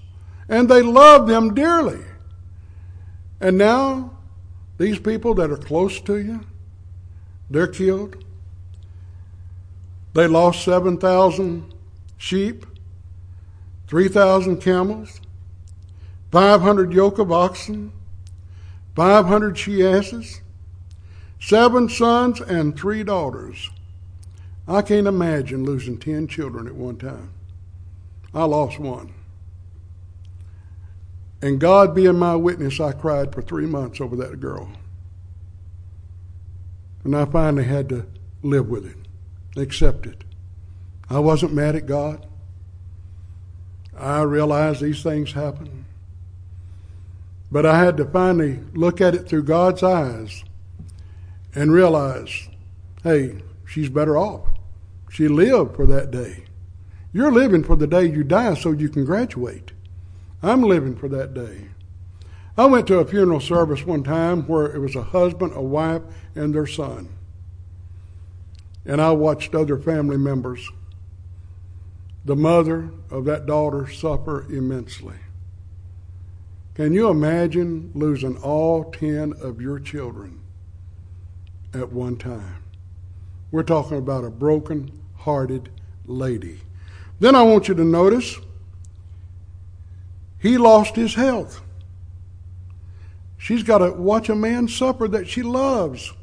and 0.48 0.70
they 0.70 0.82
loved 0.82 1.30
them 1.30 1.54
dearly. 1.54 2.04
And 3.40 3.58
now, 3.58 4.18
these 4.78 5.00
people 5.00 5.34
that 5.36 5.52
are 5.52 5.58
close 5.58 6.00
to 6.02 6.18
you, 6.18 6.42
they're 7.50 7.68
killed. 7.68 8.24
They 10.14 10.28
lost 10.28 10.64
7,000 10.64 11.74
sheep, 12.18 12.66
3,000 13.88 14.58
camels, 14.58 15.22
500 16.32 16.94
yoke 16.94 17.20
of 17.20 17.32
oxen, 17.32 17.92
500 18.96 19.58
she 19.58 19.86
asses, 19.86 20.42
seven 21.40 21.90
sons, 21.90 22.42
and 22.42 22.78
three 22.78 23.04
daughters. 23.04 23.70
I 24.68 24.82
can't 24.82 25.08
imagine 25.08 25.64
losing 25.64 25.98
10 25.98 26.28
children 26.28 26.68
at 26.68 26.76
one 26.76 26.98
time. 26.98 27.32
I 28.34 28.44
lost 28.44 28.78
one. 28.78 29.14
And 31.42 31.60
God 31.60 31.96
being 31.96 32.20
my 32.20 32.36
witness, 32.36 32.80
I 32.80 32.92
cried 32.92 33.34
for 33.34 33.42
three 33.42 33.66
months 33.66 34.02
over 34.02 34.16
that 34.18 34.40
girl. 34.40 34.70
And 37.04 37.16
I 37.16 37.26
finally 37.26 37.64
had 37.64 37.88
to 37.90 38.06
live 38.44 38.68
with 38.68 38.86
it, 38.86 38.98
accept 39.60 40.06
it. 40.06 40.26
I 41.10 41.20
wasn't 41.20 41.54
mad 41.54 41.76
at 41.76 41.86
God. 41.86 42.28
I 43.98 44.22
realized 44.22 44.82
these 44.82 45.02
things 45.02 45.32
happen. 45.32 45.86
But 47.52 47.66
I 47.66 47.80
had 47.80 47.98
to 47.98 48.06
finally 48.06 48.60
look 48.74 49.02
at 49.02 49.16
it 49.16 49.28
through 49.28 49.44
God's 49.44 49.82
eyes 49.82 50.44
and 51.56 51.72
realize 51.72 52.50
hey, 53.04 53.42
she's 53.66 53.90
better 53.90 54.18
off. 54.18 54.48
She 55.10 55.28
lived 55.28 55.76
for 55.76 55.86
that 55.88 56.12
day. 56.12 56.46
You're 57.12 57.32
living 57.32 57.64
for 57.64 57.76
the 57.76 57.88
day 57.88 58.06
you 58.06 58.24
die 58.24 58.54
so 58.54 58.72
you 58.72 58.90
can 58.90 59.06
graduate. 59.06 59.72
I'm 60.44 60.62
living 60.62 60.96
for 60.96 61.10
that 61.10 61.34
day. 61.34 61.70
I 62.58 62.66
went 62.66 62.88
to 62.88 63.00
a 63.00 63.06
funeral 63.06 63.40
service 63.40 63.86
one 63.86 64.04
time 64.04 64.44
where 64.48 64.66
it 64.66 64.80
was 64.80 64.96
a 64.96 65.04
husband, 65.04 65.54
a 65.56 65.62
wife, 65.62 66.02
and 66.36 66.54
their 66.54 66.68
son. 66.68 67.10
And 68.86 69.02
I 69.02 69.12
watched 69.12 69.56
other 69.56 69.78
family 69.78 70.18
members, 70.18 70.70
the 72.26 72.36
mother 72.36 72.92
of 73.10 73.26
that 73.26 73.46
daughter, 73.46 73.90
suffer 73.90 74.46
immensely. 74.50 75.16
Can 76.76 76.94
you 76.94 77.10
imagine 77.10 77.92
losing 77.94 78.38
all 78.38 78.92
10 78.92 79.34
of 79.42 79.62
your 79.62 79.80
children 79.80 80.39
at 81.74 81.92
one 81.92 82.18
time? 82.18 82.64
We're 83.52 83.64
talking 83.64 83.98
about 83.98 84.24
a 84.24 84.30
broken 84.30 84.92
hearted 85.18 85.70
lady. 86.06 86.60
Then 87.20 87.36
I 87.36 87.42
want 87.44 87.68
you 87.68 87.76
to 87.76 87.84
notice 87.84 88.38
he 90.40 90.58
lost 90.58 90.96
his 90.96 91.16
health. 91.16 91.62
She's 93.38 93.64
got 93.64 93.80
to 93.80 93.92
watch 93.92 94.30
a 94.30 94.36
man 94.36 94.68
suffer 94.68 95.08
that 95.10 95.28
she 95.28 95.42
loves. 95.42 96.14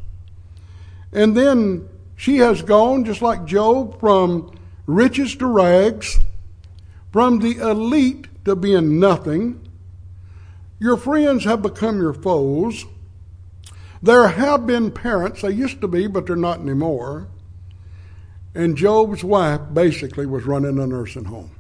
And 1.13 1.37
then 1.37 1.89
she 2.17 2.39
has 2.39 2.63
gone, 2.63 3.05
just 3.05 3.23
like 3.23 3.45
Job, 3.45 4.01
from 4.01 4.59
riches 4.87 5.37
to 5.37 5.47
rags, 5.47 6.19
from 7.13 7.39
the 7.39 7.57
elite 7.57 8.27
to 8.45 8.57
being 8.57 9.01
nothing. 9.01 9.61
Your 10.79 10.97
friends 10.97 11.45
have 11.45 11.63
become 11.63 11.99
your 11.99 12.15
foes. 12.15 12.85
There 14.07 14.29
have 14.29 14.69
been 14.69 14.93
parents, 14.93 15.43
they 15.43 15.51
used 15.51 15.81
to 15.81 15.89
be, 15.89 16.07
but 16.07 16.27
they're 16.27 16.37
not 16.37 16.61
anymore. 16.61 17.27
And 18.55 18.77
Job's 18.77 19.25
wife 19.25 19.61
basically 19.73 20.27
was 20.27 20.45
running 20.45 20.79
a 20.79 20.87
nursing 20.87 21.25
home. 21.25 21.51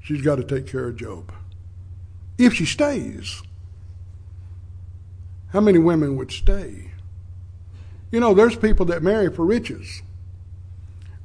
She's 0.00 0.22
got 0.22 0.36
to 0.36 0.42
take 0.42 0.66
care 0.66 0.88
of 0.88 0.96
Job. 0.96 1.30
If 2.38 2.54
she 2.54 2.64
stays, 2.64 3.42
how 5.52 5.60
many 5.60 5.78
women 5.78 6.16
would 6.16 6.32
stay? 6.32 6.92
You 8.10 8.20
know, 8.20 8.32
there's 8.32 8.56
people 8.56 8.86
that 8.86 9.02
marry 9.02 9.30
for 9.30 9.44
riches. 9.44 10.00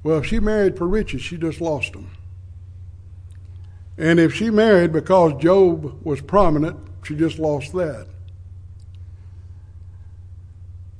Well, 0.03 0.17
if 0.17 0.25
she 0.25 0.41
married 0.41 0.77
for 0.77 0.85
riches, 0.85 1.21
she 1.21 1.37
just 1.37 1.61
lost 1.61 1.93
them. 1.93 2.11
And 3.97 4.19
if 4.19 4.33
she 4.33 4.49
married 4.49 4.91
because 4.91 5.41
Job 5.41 6.05
was 6.05 6.19
prominent, 6.19 6.75
she 7.03 7.15
just 7.15 7.39
lost 7.39 7.71
that. 7.71 8.07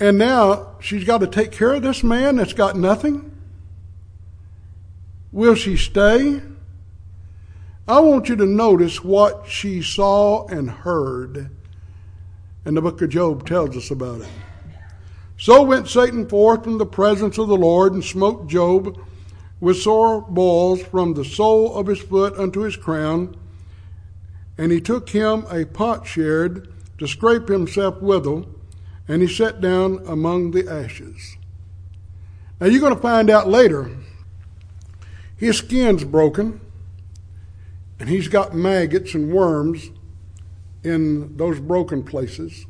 And 0.03 0.17
now 0.17 0.75
she's 0.81 1.05
got 1.05 1.19
to 1.19 1.27
take 1.27 1.53
care 1.53 1.75
of 1.75 1.81
this 1.81 2.03
man 2.03 2.35
that's 2.35 2.51
got 2.51 2.75
nothing. 2.75 3.31
Will 5.31 5.55
she 5.55 5.77
stay? 5.77 6.41
I 7.87 8.01
want 8.01 8.27
you 8.27 8.35
to 8.35 8.45
notice 8.45 9.01
what 9.01 9.47
she 9.47 9.81
saw 9.81 10.45
and 10.47 10.69
heard. 10.69 11.49
And 12.65 12.75
the 12.75 12.81
book 12.81 13.01
of 13.01 13.11
Job 13.11 13.47
tells 13.47 13.77
us 13.77 13.91
about 13.91 14.19
it. 14.19 14.27
So 15.37 15.63
went 15.63 15.87
Satan 15.87 16.27
forth 16.27 16.65
from 16.65 16.79
the 16.79 16.85
presence 16.85 17.37
of 17.37 17.47
the 17.47 17.55
Lord 17.55 17.93
and 17.93 18.03
smote 18.03 18.47
Job 18.47 18.99
with 19.61 19.77
sore 19.77 20.21
boils 20.21 20.81
from 20.81 21.13
the 21.13 21.23
sole 21.23 21.77
of 21.77 21.87
his 21.87 22.01
foot 22.01 22.37
unto 22.37 22.59
his 22.63 22.75
crown. 22.75 23.37
And 24.57 24.69
he 24.73 24.81
took 24.81 25.11
him 25.11 25.45
a 25.49 25.63
potsherd 25.63 26.67
to 26.97 27.07
scrape 27.07 27.47
himself 27.47 28.01
withal, 28.01 28.49
and 29.07 29.21
he 29.21 29.27
sat 29.27 29.61
down 29.61 30.03
among 30.07 30.51
the 30.51 30.69
ashes. 30.69 31.37
Now 32.59 32.67
you're 32.67 32.81
going 32.81 32.95
to 32.95 33.01
find 33.01 33.29
out 33.29 33.47
later 33.47 33.89
his 35.35 35.57
skin's 35.57 36.03
broken 36.03 36.61
and 37.99 38.09
he's 38.09 38.27
got 38.27 38.53
maggots 38.53 39.13
and 39.13 39.31
worms 39.31 39.89
in 40.83 41.37
those 41.37 41.59
broken 41.59 42.03
places. 42.03 42.65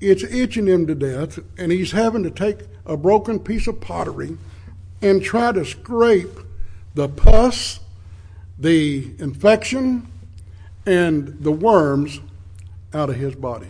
It's 0.00 0.22
itching 0.22 0.66
him 0.66 0.86
to 0.86 0.94
death, 0.94 1.38
and 1.56 1.72
he's 1.72 1.92
having 1.92 2.22
to 2.22 2.30
take 2.30 2.60
a 2.86 2.96
broken 2.96 3.40
piece 3.40 3.66
of 3.66 3.80
pottery 3.80 4.36
and 5.02 5.22
try 5.22 5.52
to 5.52 5.64
scrape 5.64 6.38
the 6.94 7.08
pus, 7.08 7.80
the 8.58 9.12
infection, 9.18 10.10
and 10.86 11.42
the 11.42 11.52
worms 11.52 12.20
out 12.94 13.10
of 13.10 13.16
his 13.16 13.34
body. 13.34 13.68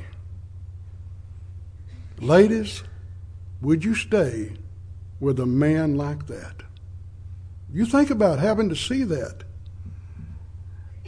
Ladies, 2.21 2.83
would 3.61 3.85
you 3.85 3.95
stay 3.95 4.53
with 5.21 5.39
a 5.39 5.47
man 5.47 5.97
like 5.97 6.27
that? 6.27 6.63
You 7.73 7.87
think 7.87 8.11
about 8.11 8.39
having 8.39 8.69
to 8.69 8.77
see 8.77 9.05
that. 9.05 9.45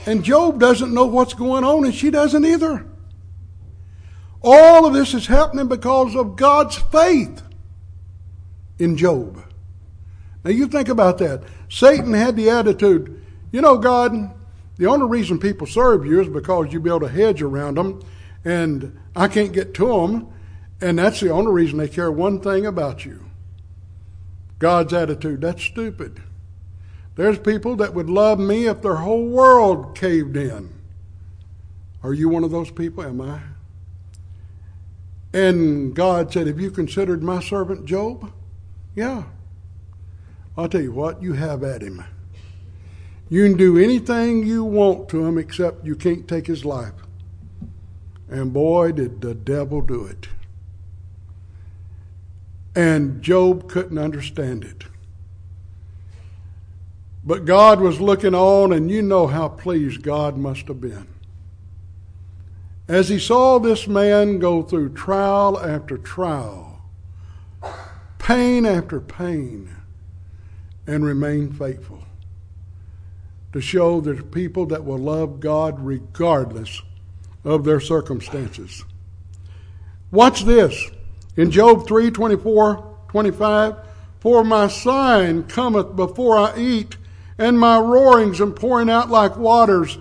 And 0.06 0.24
Job 0.24 0.60
doesn't 0.60 0.94
know 0.94 1.06
what's 1.06 1.34
going 1.34 1.64
on, 1.64 1.84
and 1.84 1.94
she 1.94 2.10
doesn't 2.10 2.44
either. 2.44 2.86
All 4.42 4.86
of 4.86 4.94
this 4.94 5.12
is 5.14 5.26
happening 5.26 5.68
because 5.68 6.14
of 6.14 6.36
God's 6.36 6.76
faith 6.76 7.42
in 8.78 8.96
Job. 8.96 9.44
Now 10.44 10.50
you 10.50 10.66
think 10.66 10.88
about 10.88 11.18
that. 11.18 11.42
Satan 11.68 12.14
had 12.14 12.36
the 12.36 12.48
attitude, 12.48 13.22
you 13.52 13.60
know, 13.60 13.76
God, 13.76 14.34
the 14.78 14.86
only 14.86 15.06
reason 15.06 15.38
people 15.38 15.66
serve 15.66 16.06
you 16.06 16.20
is 16.20 16.28
because 16.28 16.72
you 16.72 16.80
build 16.80 17.02
a 17.02 17.08
hedge 17.08 17.42
around 17.42 17.76
them 17.76 18.02
and 18.44 18.98
I 19.14 19.28
can't 19.28 19.52
get 19.52 19.74
to 19.74 19.86
them. 19.86 20.32
And 20.80 20.98
that's 20.98 21.20
the 21.20 21.30
only 21.30 21.52
reason 21.52 21.78
they 21.78 21.88
care 21.88 22.10
one 22.10 22.40
thing 22.40 22.66
about 22.66 23.04
you. 23.04 23.26
God's 24.58 24.92
attitude, 24.92 25.40
that's 25.40 25.62
stupid. 25.62 26.22
There's 27.16 27.38
people 27.38 27.76
that 27.76 27.94
would 27.94 28.08
love 28.08 28.38
me 28.38 28.66
if 28.66 28.82
their 28.82 28.96
whole 28.96 29.26
world 29.26 29.96
caved 29.96 30.36
in. 30.36 30.70
Are 32.02 32.14
you 32.14 32.28
one 32.28 32.44
of 32.44 32.50
those 32.50 32.70
people? 32.70 33.04
Am 33.04 33.20
I? 33.20 33.40
And 35.32 35.94
God 35.94 36.32
said, 36.32 36.46
Have 36.46 36.60
you 36.60 36.70
considered 36.70 37.22
my 37.22 37.40
servant 37.40 37.84
Job? 37.84 38.32
Yeah. 38.94 39.24
I'll 40.56 40.68
tell 40.68 40.80
you 40.80 40.92
what, 40.92 41.22
you 41.22 41.34
have 41.34 41.62
at 41.62 41.82
him. 41.82 42.04
You 43.28 43.46
can 43.46 43.56
do 43.56 43.78
anything 43.78 44.44
you 44.44 44.64
want 44.64 45.08
to 45.10 45.24
him 45.24 45.38
except 45.38 45.86
you 45.86 45.94
can't 45.94 46.26
take 46.26 46.46
his 46.46 46.64
life. 46.64 46.94
And 48.28 48.52
boy, 48.52 48.92
did 48.92 49.20
the 49.20 49.34
devil 49.34 49.80
do 49.80 50.04
it. 50.04 50.28
And 52.74 53.20
Job 53.22 53.68
couldn't 53.68 53.98
understand 53.98 54.64
it. 54.64 54.84
But 57.24 57.44
God 57.44 57.80
was 57.80 58.00
looking 58.00 58.34
on, 58.34 58.72
and 58.72 58.90
you 58.90 59.02
know 59.02 59.26
how 59.26 59.48
pleased 59.48 60.02
God 60.02 60.36
must 60.36 60.68
have 60.68 60.80
been. 60.80 61.06
As 62.88 63.08
he 63.08 63.18
saw 63.18 63.58
this 63.58 63.86
man 63.86 64.38
go 64.38 64.62
through 64.62 64.94
trial 64.94 65.58
after 65.60 65.98
trial, 65.98 66.80
pain 68.18 68.64
after 68.66 69.00
pain, 69.00 69.70
and 70.86 71.04
remain 71.04 71.52
faithful, 71.52 72.02
to 73.52 73.60
show 73.60 74.00
there's 74.00 74.24
people 74.24 74.66
that 74.66 74.84
will 74.84 74.98
love 74.98 75.40
God 75.40 75.78
regardless 75.80 76.82
of 77.44 77.64
their 77.64 77.80
circumstances. 77.80 78.84
Watch 80.10 80.44
this. 80.44 80.90
In 81.40 81.50
Job 81.50 81.86
3 81.86 82.10
24, 82.10 82.96
25, 83.08 83.74
For 84.20 84.44
my 84.44 84.68
sign 84.68 85.44
cometh 85.44 85.96
before 85.96 86.36
I 86.36 86.58
eat, 86.58 86.98
and 87.38 87.58
my 87.58 87.78
roarings 87.78 88.42
and 88.42 88.54
pouring 88.54 88.90
out 88.90 89.08
like 89.08 89.38
waters. 89.38 89.96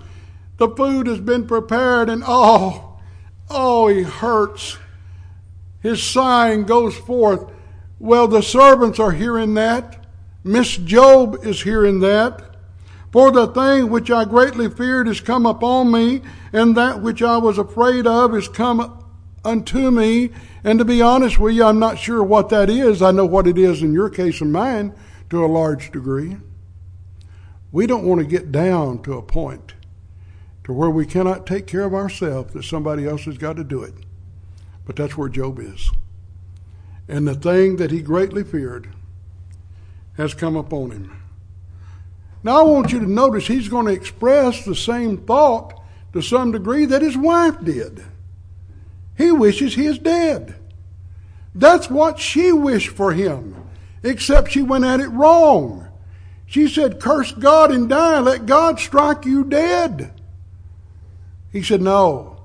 The 0.58 0.68
food 0.68 1.06
has 1.06 1.18
been 1.18 1.46
prepared, 1.46 2.10
and 2.10 2.22
oh, 2.26 2.98
oh, 3.48 3.88
he 3.88 4.02
hurts. 4.02 4.76
His 5.80 6.02
sighing 6.02 6.64
goes 6.64 6.98
forth. 6.98 7.50
Well, 7.98 8.28
the 8.28 8.42
servants 8.42 9.00
are 9.00 9.12
hearing 9.12 9.54
that. 9.54 10.04
Miss 10.44 10.76
Job 10.76 11.38
is 11.42 11.62
hearing 11.62 12.00
that. 12.00 12.54
For 13.12 13.30
the 13.30 13.46
thing 13.46 13.88
which 13.88 14.10
I 14.10 14.26
greatly 14.26 14.68
feared 14.68 15.08
is 15.08 15.22
come 15.22 15.46
upon 15.46 15.90
me, 15.90 16.20
and 16.52 16.76
that 16.76 17.00
which 17.00 17.22
I 17.22 17.38
was 17.38 17.56
afraid 17.56 18.06
of 18.06 18.34
is 18.34 18.46
come 18.46 18.99
unto 19.44 19.90
me. 19.90 20.30
And 20.64 20.78
to 20.78 20.84
be 20.84 21.02
honest 21.02 21.38
with 21.38 21.54
you, 21.54 21.64
I'm 21.64 21.78
not 21.78 21.98
sure 21.98 22.22
what 22.22 22.48
that 22.50 22.68
is. 22.70 23.02
I 23.02 23.10
know 23.10 23.26
what 23.26 23.46
it 23.46 23.58
is 23.58 23.82
in 23.82 23.92
your 23.92 24.10
case 24.10 24.40
and 24.40 24.52
mine 24.52 24.94
to 25.30 25.44
a 25.44 25.46
large 25.46 25.90
degree. 25.90 26.36
We 27.72 27.86
don't 27.86 28.04
want 28.04 28.20
to 28.20 28.26
get 28.26 28.50
down 28.50 29.02
to 29.02 29.14
a 29.14 29.22
point 29.22 29.74
to 30.64 30.72
where 30.72 30.90
we 30.90 31.06
cannot 31.06 31.46
take 31.46 31.66
care 31.66 31.84
of 31.84 31.94
ourselves, 31.94 32.52
that 32.52 32.64
somebody 32.64 33.06
else 33.06 33.24
has 33.24 33.38
got 33.38 33.56
to 33.56 33.64
do 33.64 33.82
it. 33.82 33.94
But 34.84 34.96
that's 34.96 35.16
where 35.16 35.28
Job 35.28 35.58
is. 35.58 35.90
And 37.08 37.26
the 37.26 37.34
thing 37.34 37.76
that 37.76 37.90
he 37.90 38.02
greatly 38.02 38.44
feared 38.44 38.92
has 40.16 40.34
come 40.34 40.56
upon 40.56 40.90
him. 40.90 41.22
Now, 42.42 42.60
I 42.60 42.62
want 42.62 42.92
you 42.92 43.00
to 43.00 43.10
notice 43.10 43.46
he's 43.46 43.68
going 43.68 43.86
to 43.86 43.92
express 43.92 44.64
the 44.64 44.74
same 44.74 45.18
thought 45.18 45.80
to 46.12 46.22
some 46.22 46.52
degree 46.52 46.86
that 46.86 47.02
his 47.02 47.16
wife 47.16 47.62
did. 47.62 48.04
He 49.20 49.30
wishes 49.30 49.74
he 49.74 49.84
is 49.84 49.98
dead. 49.98 50.54
That's 51.54 51.90
what 51.90 52.18
she 52.18 52.52
wished 52.52 52.88
for 52.88 53.12
him, 53.12 53.54
except 54.02 54.50
she 54.50 54.62
went 54.62 54.86
at 54.86 54.98
it 54.98 55.08
wrong. 55.08 55.86
She 56.46 56.66
said, 56.66 57.00
Curse 57.00 57.32
God 57.32 57.70
and 57.70 57.86
die. 57.86 58.18
Let 58.20 58.46
God 58.46 58.80
strike 58.80 59.26
you 59.26 59.44
dead. 59.44 60.18
He 61.52 61.62
said, 61.62 61.82
No, 61.82 62.40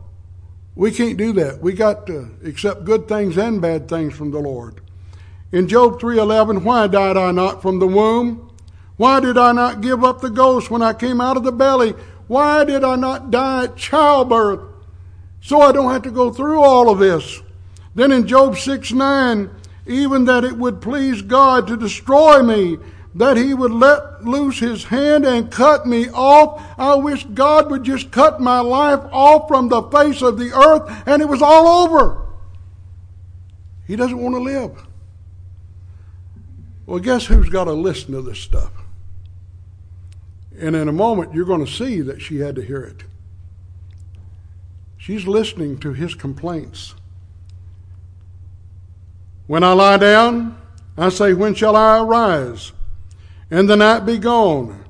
we 0.76 0.92
can't 0.92 1.16
do 1.16 1.32
that. 1.32 1.62
We 1.62 1.72
got 1.72 2.08
to 2.08 2.32
accept 2.44 2.84
good 2.84 3.08
things 3.08 3.38
and 3.38 3.62
bad 3.62 3.88
things 3.88 4.14
from 4.14 4.32
the 4.32 4.40
Lord. 4.40 4.82
In 5.54 5.70
Job 5.70 6.02
3:11, 6.02 6.64
why 6.66 6.88
died 6.88 7.16
I 7.16 7.32
not 7.32 7.62
from 7.62 7.80
the 7.80 7.88
womb? 7.88 8.52
Why 8.98 9.22
did 9.22 9.38
I 9.38 9.54
not 9.54 9.80
give 9.80 10.04
up 10.04 10.20
the 10.20 10.30
ghost 10.30 10.70
when 10.70 10.82
I 10.82 10.92
came 10.92 11.22
out 11.22 11.38
of 11.38 11.44
the 11.44 11.54
belly? 11.54 11.94
Why 12.28 12.66
did 12.66 12.84
I 12.84 12.98
not 12.98 13.32
die 13.32 13.64
at 13.64 13.78
childbirth? 13.78 14.75
So 15.46 15.62
I 15.62 15.72
don't 15.72 15.92
have 15.92 16.02
to 16.02 16.12
go 16.12 16.32
through 16.32 16.64
all 16.64 16.90
of 16.90 16.98
this. 16.98 17.40
Then 17.94 18.12
in 18.12 18.26
Job 18.26 18.58
6 18.58 18.92
9, 18.92 19.52
even 19.86 20.26
that 20.26 20.44
it 20.44 20.58
would 20.58 20.82
please 20.82 21.22
God 21.22 21.68
to 21.68 21.78
destroy 21.78 22.42
me, 22.42 22.80
that 23.14 23.38
he 23.38 23.54
would 23.54 23.72
let 23.72 24.26
loose 24.26 24.58
his 24.58 24.86
hand 24.86 25.24
and 25.24 25.52
cut 25.52 25.86
me 25.86 26.10
off. 26.10 26.64
I 26.80 26.96
wish 26.96 27.26
God 27.26 27.70
would 27.70 27.84
just 27.84 28.10
cut 28.10 28.42
my 28.42 28.60
life 28.60 29.02
off 29.12 29.48
from 29.48 29.70
the 29.70 29.84
face 29.84 30.24
of 30.24 30.40
the 30.40 30.52
earth 30.52 31.04
and 31.06 31.22
it 31.22 31.30
was 31.30 31.44
all 31.44 31.86
over. 31.86 32.26
He 33.86 33.96
doesn't 33.96 34.18
want 34.18 34.34
to 34.34 34.42
live. 34.42 34.88
Well, 36.88 36.98
guess 36.98 37.28
who's 37.28 37.50
got 37.50 37.66
to 37.66 37.74
listen 37.74 38.14
to 38.14 38.24
this 38.24 38.40
stuff? 38.40 38.72
And 40.58 40.76
in 40.76 40.88
a 40.88 40.92
moment, 40.92 41.36
you're 41.36 41.46
going 41.46 41.64
to 41.64 41.72
see 41.72 42.02
that 42.02 42.20
she 42.20 42.40
had 42.40 42.56
to 42.56 42.64
hear 42.64 42.82
it. 42.82 43.04
She's 45.06 45.28
listening 45.28 45.78
to 45.82 45.94
his 45.94 46.16
complaints. 46.16 46.96
When 49.46 49.64
I 49.64 49.74
lie 49.74 49.98
down, 49.98 50.60
I 50.98 51.10
say, 51.10 51.36
When 51.36 51.54
shall 51.54 51.76
I 51.76 52.00
arise? 52.00 52.72
And 53.52 53.70
the 53.70 53.76
night 53.76 54.08
be 54.08 54.18
gone. 54.18 54.84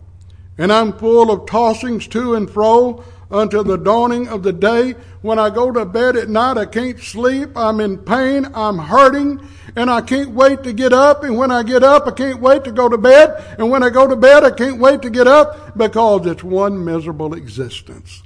And 0.57 0.71
I'm 0.71 0.97
full 0.97 1.31
of 1.31 1.41
tossings 1.41 2.09
to 2.11 2.35
and 2.35 2.49
fro 2.49 3.03
until 3.29 3.65
the 3.65 3.77
dawning 3.77 4.29
of 4.29 4.41
the 4.43 4.53
day. 4.53 4.95
When 5.21 5.37
I 5.37 5.49
go 5.49 5.69
to 5.69 5.83
bed 5.83 6.15
at 6.15 6.29
night, 6.29 6.57
I 6.57 6.65
can't 6.65 6.97
sleep. 6.97 7.49
I'm 7.53 7.81
in 7.81 7.97
pain. 7.97 8.47
I'm 8.55 8.77
hurting 8.77 9.45
and 9.75 9.89
I 9.89 9.99
can't 9.99 10.29
wait 10.29 10.63
to 10.63 10.71
get 10.71 10.93
up. 10.93 11.25
And 11.25 11.35
when 11.35 11.51
I 11.51 11.61
get 11.61 11.83
up, 11.83 12.07
I 12.07 12.11
can't 12.11 12.39
wait 12.39 12.63
to 12.63 12.71
go 12.71 12.87
to 12.87 12.97
bed. 12.97 13.57
And 13.59 13.69
when 13.69 13.83
I 13.83 13.89
go 13.89 14.07
to 14.07 14.15
bed, 14.15 14.45
I 14.45 14.51
can't 14.51 14.79
wait 14.79 15.01
to 15.01 15.09
get 15.09 15.27
up 15.27 15.77
because 15.77 16.25
it's 16.25 16.41
one 16.41 16.85
miserable 16.85 17.33
existence. 17.33 18.23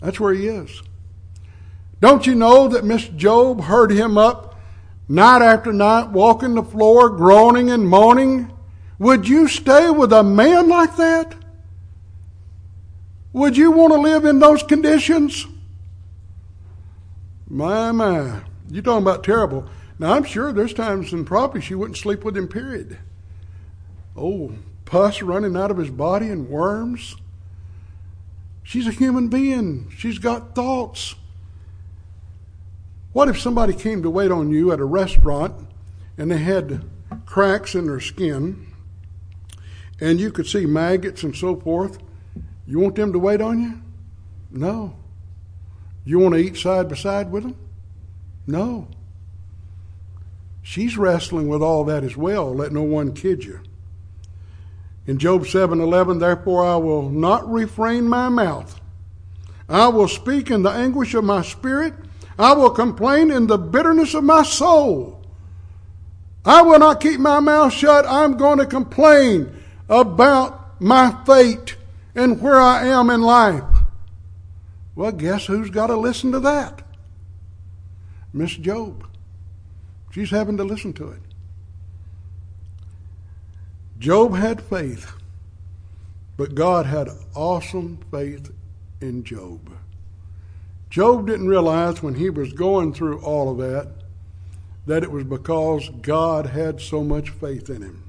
That's 0.00 0.20
where 0.20 0.34
he 0.34 0.46
is. 0.46 0.82
Don't 2.00 2.26
you 2.26 2.34
know 2.34 2.68
that 2.68 2.84
Miss 2.84 3.08
Job 3.08 3.62
heard 3.62 3.90
him 3.90 4.18
up 4.18 4.58
night 5.08 5.42
after 5.42 5.72
night, 5.72 6.10
walking 6.10 6.54
the 6.54 6.62
floor, 6.62 7.10
groaning 7.10 7.70
and 7.70 7.88
moaning? 7.88 8.52
Would 8.98 9.28
you 9.28 9.48
stay 9.48 9.90
with 9.90 10.12
a 10.12 10.22
man 10.22 10.68
like 10.68 10.96
that? 10.96 11.34
Would 13.32 13.56
you 13.56 13.70
want 13.70 13.92
to 13.92 14.00
live 14.00 14.24
in 14.24 14.38
those 14.38 14.62
conditions? 14.62 15.46
My, 17.48 17.92
my. 17.92 18.42
You're 18.70 18.82
talking 18.82 19.02
about 19.02 19.24
terrible. 19.24 19.68
Now, 19.98 20.14
I'm 20.14 20.24
sure 20.24 20.52
there's 20.52 20.74
times 20.74 21.12
and 21.12 21.26
probably 21.26 21.60
she 21.60 21.74
wouldn't 21.74 21.98
sleep 21.98 22.24
with 22.24 22.36
him, 22.36 22.48
period. 22.48 22.98
Oh, 24.16 24.54
pus 24.84 25.22
running 25.22 25.56
out 25.56 25.70
of 25.70 25.76
his 25.76 25.90
body 25.90 26.28
and 26.28 26.48
worms. 26.48 27.16
She's 28.66 28.88
a 28.88 28.90
human 28.90 29.28
being. 29.28 29.88
She's 29.96 30.18
got 30.18 30.56
thoughts. 30.56 31.14
What 33.12 33.28
if 33.28 33.40
somebody 33.40 33.72
came 33.72 34.02
to 34.02 34.10
wait 34.10 34.32
on 34.32 34.50
you 34.50 34.72
at 34.72 34.80
a 34.80 34.84
restaurant 34.84 35.68
and 36.18 36.32
they 36.32 36.38
had 36.38 36.84
cracks 37.26 37.76
in 37.76 37.86
their 37.86 38.00
skin 38.00 38.66
and 40.00 40.18
you 40.18 40.32
could 40.32 40.48
see 40.48 40.66
maggots 40.66 41.22
and 41.22 41.36
so 41.36 41.54
forth? 41.54 41.98
You 42.66 42.80
want 42.80 42.96
them 42.96 43.12
to 43.12 43.20
wait 43.20 43.40
on 43.40 43.62
you? 43.62 43.80
No. 44.50 44.96
You 46.04 46.18
want 46.18 46.34
to 46.34 46.40
eat 46.40 46.56
side 46.56 46.88
by 46.88 46.96
side 46.96 47.30
with 47.30 47.44
them? 47.44 47.56
No. 48.48 48.88
She's 50.62 50.98
wrestling 50.98 51.46
with 51.46 51.62
all 51.62 51.84
that 51.84 52.02
as 52.02 52.16
well. 52.16 52.52
Let 52.52 52.72
no 52.72 52.82
one 52.82 53.12
kid 53.12 53.44
you. 53.44 53.60
In 55.06 55.18
Job 55.18 55.46
7:11, 55.46 56.18
therefore 56.18 56.64
I 56.64 56.76
will 56.76 57.08
not 57.08 57.50
refrain 57.50 58.08
my 58.08 58.28
mouth. 58.28 58.80
I 59.68 59.88
will 59.88 60.08
speak 60.08 60.50
in 60.50 60.62
the 60.62 60.70
anguish 60.70 61.14
of 61.14 61.24
my 61.24 61.42
spirit. 61.42 61.94
I 62.38 62.52
will 62.54 62.70
complain 62.70 63.30
in 63.30 63.46
the 63.46 63.58
bitterness 63.58 64.14
of 64.14 64.24
my 64.24 64.42
soul. 64.42 65.22
I 66.44 66.62
will 66.62 66.78
not 66.78 67.00
keep 67.00 67.18
my 67.18 67.40
mouth 67.40 67.72
shut. 67.72 68.04
I'm 68.06 68.36
going 68.36 68.58
to 68.58 68.66
complain 68.66 69.52
about 69.88 70.80
my 70.80 71.16
fate 71.24 71.76
and 72.14 72.40
where 72.40 72.60
I 72.60 72.86
am 72.86 73.10
in 73.10 73.22
life. 73.22 73.64
Well, 74.94 75.12
guess 75.12 75.46
who's 75.46 75.70
got 75.70 75.88
to 75.88 75.96
listen 75.96 76.32
to 76.32 76.40
that? 76.40 76.82
Miss 78.32 78.54
Job. 78.56 79.06
She's 80.10 80.30
having 80.30 80.56
to 80.56 80.64
listen 80.64 80.92
to 80.94 81.10
it. 81.10 81.20
Job 83.98 84.34
had 84.34 84.60
faith, 84.60 85.12
but 86.36 86.54
God 86.54 86.86
had 86.86 87.08
awesome 87.34 87.98
faith 88.10 88.52
in 89.00 89.24
Job. 89.24 89.70
Job 90.90 91.26
didn't 91.26 91.48
realize 91.48 92.02
when 92.02 92.14
he 92.14 92.30
was 92.30 92.52
going 92.52 92.92
through 92.92 93.20
all 93.20 93.50
of 93.50 93.58
that 93.58 93.88
that 94.86 95.02
it 95.02 95.10
was 95.10 95.24
because 95.24 95.88
God 96.02 96.46
had 96.46 96.80
so 96.80 97.02
much 97.02 97.30
faith 97.30 97.68
in 97.68 97.82
him. 97.82 98.02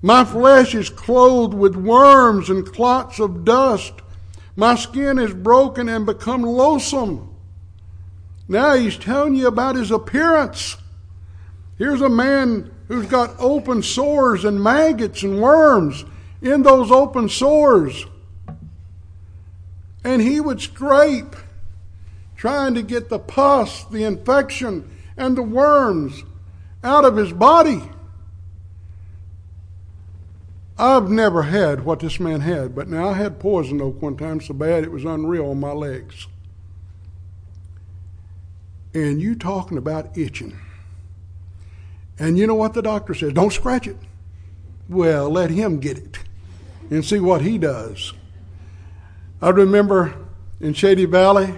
My 0.00 0.24
flesh 0.24 0.74
is 0.74 0.90
clothed 0.90 1.54
with 1.54 1.76
worms 1.76 2.50
and 2.50 2.66
clots 2.66 3.18
of 3.18 3.44
dust. 3.44 3.94
My 4.56 4.74
skin 4.74 5.18
is 5.18 5.32
broken 5.32 5.88
and 5.88 6.06
become 6.06 6.42
loathsome. 6.42 7.34
Now 8.48 8.74
he's 8.74 8.98
telling 8.98 9.34
you 9.34 9.46
about 9.46 9.76
his 9.76 9.90
appearance. 9.90 10.76
Here's 11.78 12.02
a 12.02 12.08
man 12.08 12.73
who's 12.88 13.06
got 13.06 13.34
open 13.38 13.82
sores 13.82 14.44
and 14.44 14.62
maggots 14.62 15.22
and 15.22 15.40
worms 15.40 16.04
in 16.42 16.62
those 16.62 16.90
open 16.90 17.28
sores. 17.28 18.06
And 20.02 20.20
he 20.20 20.40
would 20.40 20.60
scrape, 20.60 21.34
trying 22.36 22.74
to 22.74 22.82
get 22.82 23.08
the 23.08 23.18
pus, 23.18 23.84
the 23.84 24.04
infection, 24.04 24.90
and 25.16 25.36
the 25.36 25.42
worms 25.42 26.22
out 26.82 27.04
of 27.04 27.16
his 27.16 27.32
body. 27.32 27.82
I've 30.76 31.08
never 31.08 31.42
had 31.44 31.84
what 31.84 32.00
this 32.00 32.18
man 32.18 32.40
had, 32.40 32.74
but 32.74 32.88
now 32.88 33.10
I 33.10 33.12
had 33.14 33.38
poison 33.38 33.80
oak 33.80 34.02
one 34.02 34.16
time 34.16 34.40
so 34.40 34.52
bad 34.52 34.82
it 34.82 34.90
was 34.90 35.04
unreal 35.04 35.50
on 35.50 35.60
my 35.60 35.72
legs. 35.72 36.26
And 38.92 39.22
you 39.22 39.36
talking 39.36 39.78
about 39.78 40.18
itching. 40.18 40.58
And 42.18 42.38
you 42.38 42.46
know 42.46 42.54
what 42.54 42.74
the 42.74 42.82
doctor 42.82 43.14
says? 43.14 43.32
Don't 43.32 43.52
scratch 43.52 43.86
it. 43.86 43.96
Well, 44.88 45.30
let 45.30 45.50
him 45.50 45.80
get 45.80 45.98
it 45.98 46.18
and 46.90 47.04
see 47.04 47.18
what 47.18 47.42
he 47.42 47.58
does. 47.58 48.12
I 49.40 49.50
remember 49.50 50.14
in 50.60 50.74
Shady 50.74 51.06
Valley, 51.06 51.54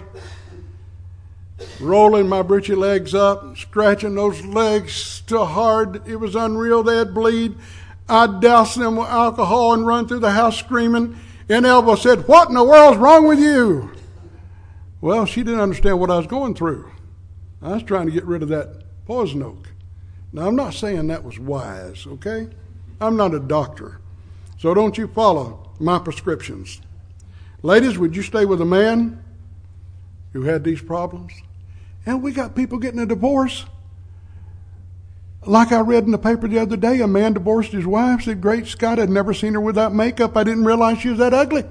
rolling 1.81 2.29
my 2.29 2.43
breechy 2.43 2.77
legs 2.77 3.15
up, 3.15 3.57
scratching 3.57 4.15
those 4.15 4.45
legs 4.45 5.23
so 5.27 5.45
hard 5.45 6.07
it 6.09 6.17
was 6.17 6.35
unreal. 6.35 6.83
They'd 6.83 7.15
bleed. 7.15 7.57
I'd 8.09 8.41
douse 8.41 8.75
them 8.75 8.97
with 8.97 9.09
alcohol 9.09 9.75
and 9.75 9.87
run 9.87 10.07
through 10.07 10.21
the 10.21 10.31
house 10.31 10.59
screaming. 10.59 11.19
And 11.49 11.67
Elva 11.67 11.97
said, 11.97 12.27
What 12.27 12.49
in 12.49 12.55
the 12.55 12.65
world's 12.65 12.99
wrong 12.99 13.27
with 13.27 13.39
you? 13.39 13.93
Well, 15.01 15.27
she 15.27 15.43
didn't 15.43 15.61
understand 15.61 16.01
what 16.01 16.11
I 16.11 16.17
was 16.17 16.27
going 16.27 16.55
through. 16.55 16.91
I 17.61 17.75
was 17.75 17.83
trying 17.83 18.07
to 18.07 18.13
get 18.13 18.25
rid 18.25 18.43
of 18.43 18.49
that 18.49 18.83
poison 19.07 19.43
oak. 19.43 19.69
Now, 20.37 20.49
I'm 20.49 20.55
not 20.55 20.75
saying 20.75 21.07
that 21.07 21.25
was 21.25 21.39
wise, 21.39 22.07
okay? 22.07 22.47
I'm 23.01 23.17
not 23.17 23.33
a 23.33 23.41
doctor. 23.41 24.01
So 24.59 24.75
don't 24.75 24.99
you 24.99 25.09
follow 25.09 25.71
my 25.81 25.99
prescriptions. 25.99 26.83
Ladies, 27.63 27.97
would 27.97 28.15
you 28.15 28.21
stay 28.21 28.45
with 28.45 28.61
a 28.61 28.67
man 28.67 29.25
who 30.35 30.43
had 30.43 30.63
these 30.63 30.83
problems? 30.83 31.33
And 32.05 32.23
we 32.23 32.33
got 32.33 32.55
people 32.55 32.79
getting 32.79 33.01
a 33.01 33.07
divorce. 33.07 33.65
Like 35.47 35.73
I 35.73 35.81
read 35.81 36.05
in 36.05 36.11
the 36.11 36.19
paper 36.19 36.47
the 36.47 36.59
other 36.59 36.77
day, 36.77 37.01
a 37.01 37.07
man 37.07 37.33
divorced 37.33 37.73
his 37.73 37.87
wife, 37.87 38.25
said, 38.25 38.43
Great 38.43 38.67
Scott, 38.67 38.99
I'd 38.99 39.09
never 39.09 39.33
seen 39.33 39.55
her 39.55 39.61
without 39.63 39.95
makeup. 39.95 40.37
I 40.37 40.45
didn't 40.45 40.67
realize 40.67 40.99
she 40.99 41.09
was 41.09 41.19
that 41.19 41.33
ugly. 41.33 41.65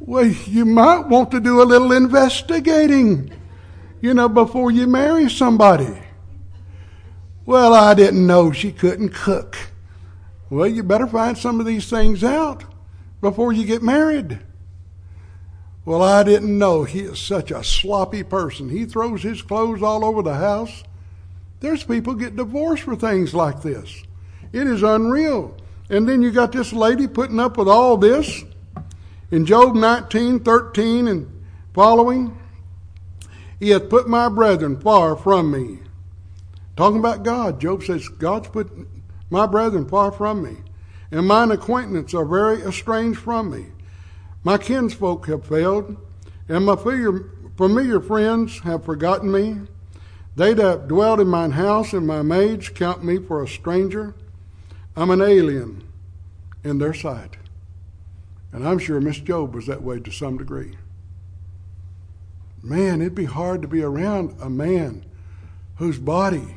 Well, 0.00 0.26
you 0.26 0.66
might 0.66 1.06
want 1.06 1.30
to 1.30 1.40
do 1.40 1.62
a 1.62 1.64
little 1.64 1.92
investigating, 1.92 3.32
you 4.00 4.14
know, 4.14 4.28
before 4.28 4.70
you 4.70 4.86
marry 4.86 5.28
somebody. 5.28 5.98
Well, 7.46 7.72
I 7.72 7.94
didn't 7.94 8.26
know 8.26 8.52
she 8.52 8.72
couldn't 8.72 9.10
cook. 9.10 9.56
Well, 10.50 10.66
you 10.66 10.82
better 10.82 11.06
find 11.06 11.36
some 11.36 11.60
of 11.60 11.66
these 11.66 11.88
things 11.88 12.22
out 12.22 12.64
before 13.20 13.52
you 13.52 13.64
get 13.64 13.82
married. 13.82 14.40
Well, 15.84 16.02
I 16.02 16.22
didn't 16.22 16.58
know 16.58 16.84
he 16.84 17.00
is 17.00 17.18
such 17.18 17.50
a 17.50 17.64
sloppy 17.64 18.22
person. 18.22 18.68
He 18.68 18.84
throws 18.84 19.22
his 19.22 19.40
clothes 19.40 19.82
all 19.82 20.04
over 20.04 20.22
the 20.22 20.34
house. 20.34 20.84
There's 21.60 21.82
people 21.82 22.14
get 22.14 22.36
divorced 22.36 22.82
for 22.82 22.94
things 22.94 23.34
like 23.34 23.62
this. 23.62 24.02
It 24.52 24.66
is 24.66 24.82
unreal. 24.82 25.56
And 25.90 26.06
then 26.06 26.20
you 26.20 26.30
got 26.30 26.52
this 26.52 26.72
lady 26.72 27.08
putting 27.08 27.40
up 27.40 27.56
with 27.56 27.68
all 27.68 27.96
this. 27.96 28.44
In 29.30 29.46
Job 29.46 29.74
19, 29.74 30.40
13 30.40 31.08
and 31.08 31.44
following, 31.74 32.36
he 33.58 33.70
hath 33.70 33.88
put 33.88 34.08
my 34.08 34.28
brethren 34.28 34.78
far 34.78 35.16
from 35.16 35.50
me. 35.50 35.80
Talking 36.76 37.00
about 37.00 37.24
God, 37.24 37.60
Job 37.60 37.82
says, 37.82 38.08
God's 38.08 38.48
put 38.48 38.70
my 39.30 39.46
brethren 39.46 39.88
far 39.88 40.12
from 40.12 40.42
me, 40.42 40.58
and 41.10 41.26
mine 41.26 41.50
acquaintance 41.50 42.14
are 42.14 42.24
very 42.24 42.62
estranged 42.62 43.18
from 43.18 43.50
me. 43.50 43.66
My 44.44 44.58
kinsfolk 44.58 45.26
have 45.26 45.44
failed, 45.44 45.96
and 46.48 46.64
my 46.64 46.76
familiar 46.76 48.00
friends 48.00 48.60
have 48.60 48.84
forgotten 48.84 49.32
me. 49.32 49.62
They 50.36 50.54
that 50.54 50.62
have 50.62 50.88
dwelt 50.88 51.18
in 51.18 51.26
mine 51.26 51.50
house 51.50 51.92
and 51.92 52.06
my 52.06 52.22
maids 52.22 52.68
count 52.68 53.02
me 53.02 53.18
for 53.18 53.42
a 53.42 53.48
stranger. 53.48 54.14
I'm 54.96 55.10
an 55.10 55.20
alien 55.20 55.82
in 56.62 56.78
their 56.78 56.94
sight. 56.94 57.36
And 58.52 58.66
I'm 58.66 58.78
sure 58.78 59.00
Miss 59.00 59.18
Job 59.18 59.54
was 59.54 59.66
that 59.66 59.82
way 59.82 59.98
to 59.98 60.10
some 60.12 60.38
degree. 60.38 60.76
Man, 62.62 63.00
it'd 63.00 63.14
be 63.14 63.24
hard 63.24 63.62
to 63.62 63.68
be 63.68 63.82
around 63.82 64.36
a 64.40 64.50
man 64.50 65.04
whose 65.76 65.98
body 65.98 66.56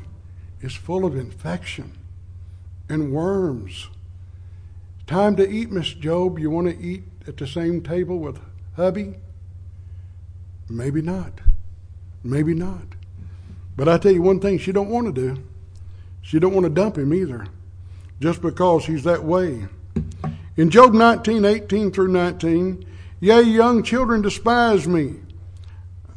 is 0.60 0.74
full 0.74 1.04
of 1.04 1.16
infection 1.16 1.92
and 2.88 3.12
worms. 3.12 3.88
Time 5.06 5.36
to 5.36 5.48
eat, 5.48 5.70
Miss 5.70 5.92
Job. 5.92 6.38
You 6.38 6.50
want 6.50 6.68
to 6.68 6.80
eat 6.82 7.04
at 7.26 7.36
the 7.36 7.46
same 7.46 7.82
table 7.82 8.18
with 8.18 8.40
hubby? 8.76 9.14
Maybe 10.68 11.02
not. 11.02 11.40
Maybe 12.24 12.54
not. 12.54 12.84
But 13.76 13.88
I 13.88 13.98
tell 13.98 14.12
you 14.12 14.22
one 14.22 14.40
thing 14.40 14.58
she 14.58 14.72
don't 14.72 14.90
want 14.90 15.06
to 15.06 15.12
do. 15.12 15.42
She 16.20 16.38
don't 16.38 16.54
want 16.54 16.64
to 16.64 16.70
dump 16.70 16.96
him 16.98 17.12
either. 17.12 17.46
Just 18.20 18.40
because 18.40 18.86
he's 18.86 19.04
that 19.04 19.24
way. 19.24 19.66
In 20.56 20.70
Job 20.70 20.94
19, 20.94 21.44
18 21.44 21.90
through 21.90 22.08
19, 22.08 22.84
yea, 23.20 23.42
young 23.42 23.82
children 23.82 24.22
despise 24.22 24.86
me. 24.86 25.16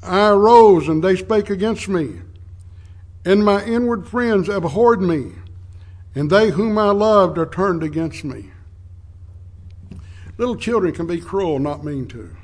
I 0.06 0.30
arose 0.30 0.88
and 0.88 1.04
they 1.04 1.16
spake 1.16 1.50
against 1.50 1.88
me. 1.88 2.22
And 3.24 3.44
my 3.44 3.64
inward 3.64 4.08
friends 4.08 4.48
abhorred 4.48 5.02
me 5.02 5.34
and 6.14 6.30
they 6.30 6.52
whom 6.52 6.78
I 6.78 6.92
loved 6.92 7.38
are 7.38 7.46
turned 7.46 7.84
against 7.84 8.24
me. 8.24 8.52
Little 10.38 10.56
children 10.56 10.94
can 10.94 11.08
be 11.08 11.20
cruel, 11.20 11.60
not 11.60 11.84
mean 11.84 12.08
to. 12.08 12.36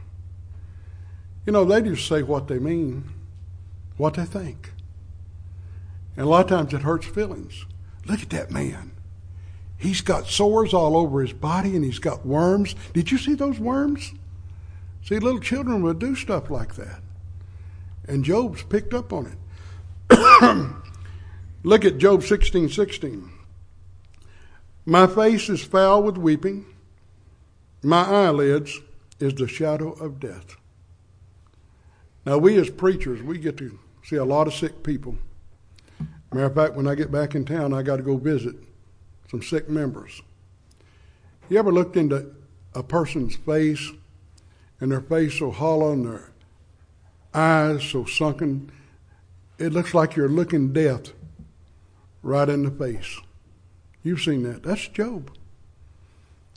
You 1.45 1.53
know, 1.53 1.65
they 1.65 1.81
just 1.81 2.07
say 2.07 2.21
what 2.21 2.47
they 2.47 2.59
mean, 2.59 3.09
what 3.97 4.15
they 4.15 4.25
think. 4.25 4.71
And 6.15 6.25
a 6.25 6.29
lot 6.29 6.45
of 6.45 6.49
times 6.49 6.73
it 6.73 6.81
hurts 6.81 7.05
feelings. 7.05 7.65
Look 8.05 8.21
at 8.21 8.29
that 8.31 8.51
man. 8.51 8.91
He's 9.77 10.01
got 10.01 10.27
sores 10.27 10.73
all 10.73 10.95
over 10.95 11.21
his 11.21 11.33
body 11.33 11.75
and 11.75 11.83
he's 11.83 11.99
got 11.99 12.25
worms. 12.25 12.75
Did 12.93 13.11
you 13.11 13.17
see 13.17 13.33
those 13.33 13.59
worms? 13.59 14.13
See, 15.03 15.17
little 15.17 15.39
children 15.39 15.81
would 15.81 15.99
do 15.99 16.15
stuff 16.15 16.49
like 16.49 16.75
that. 16.75 17.01
And 18.11 18.25
Job's 18.25 18.61
picked 18.63 18.93
up 18.93 19.13
on 19.13 19.37
it. 20.09 20.69
Look 21.63 21.85
at 21.85 21.97
Job 21.97 22.23
16 22.23 22.67
16. 22.67 23.31
My 24.85 25.07
face 25.07 25.47
is 25.47 25.63
foul 25.63 26.03
with 26.03 26.17
weeping. 26.17 26.65
My 27.81 28.01
eyelids 28.01 28.81
is 29.21 29.33
the 29.35 29.47
shadow 29.47 29.93
of 29.93 30.19
death. 30.19 30.57
Now, 32.25 32.37
we 32.37 32.57
as 32.57 32.69
preachers, 32.69 33.23
we 33.23 33.37
get 33.37 33.55
to 33.59 33.79
see 34.03 34.17
a 34.17 34.25
lot 34.25 34.45
of 34.45 34.53
sick 34.53 34.83
people. 34.83 35.17
Matter 36.33 36.47
of 36.47 36.53
fact, 36.53 36.75
when 36.75 36.87
I 36.89 36.95
get 36.95 37.13
back 37.13 37.33
in 37.33 37.45
town, 37.45 37.73
I 37.73 37.81
got 37.81 37.95
to 37.95 38.03
go 38.03 38.17
visit 38.17 38.55
some 39.29 39.41
sick 39.41 39.69
members. 39.69 40.21
You 41.47 41.57
ever 41.59 41.71
looked 41.71 41.95
into 41.95 42.29
a 42.75 42.83
person's 42.83 43.37
face 43.37 43.89
and 44.81 44.91
their 44.91 44.99
face 44.99 45.39
so 45.39 45.49
hollow 45.49 45.93
and 45.93 46.05
their 46.05 46.30
eyes 47.33 47.83
so 47.83 48.05
sunken? 48.05 48.71
It 49.57 49.73
looks 49.73 49.93
like 49.93 50.15
you're 50.15 50.29
looking 50.29 50.73
death 50.73 51.13
right 52.23 52.49
in 52.49 52.63
the 52.63 52.71
face. 52.71 53.19
You've 54.03 54.21
seen 54.21 54.43
that. 54.43 54.63
That's 54.63 54.87
Job. 54.87 55.31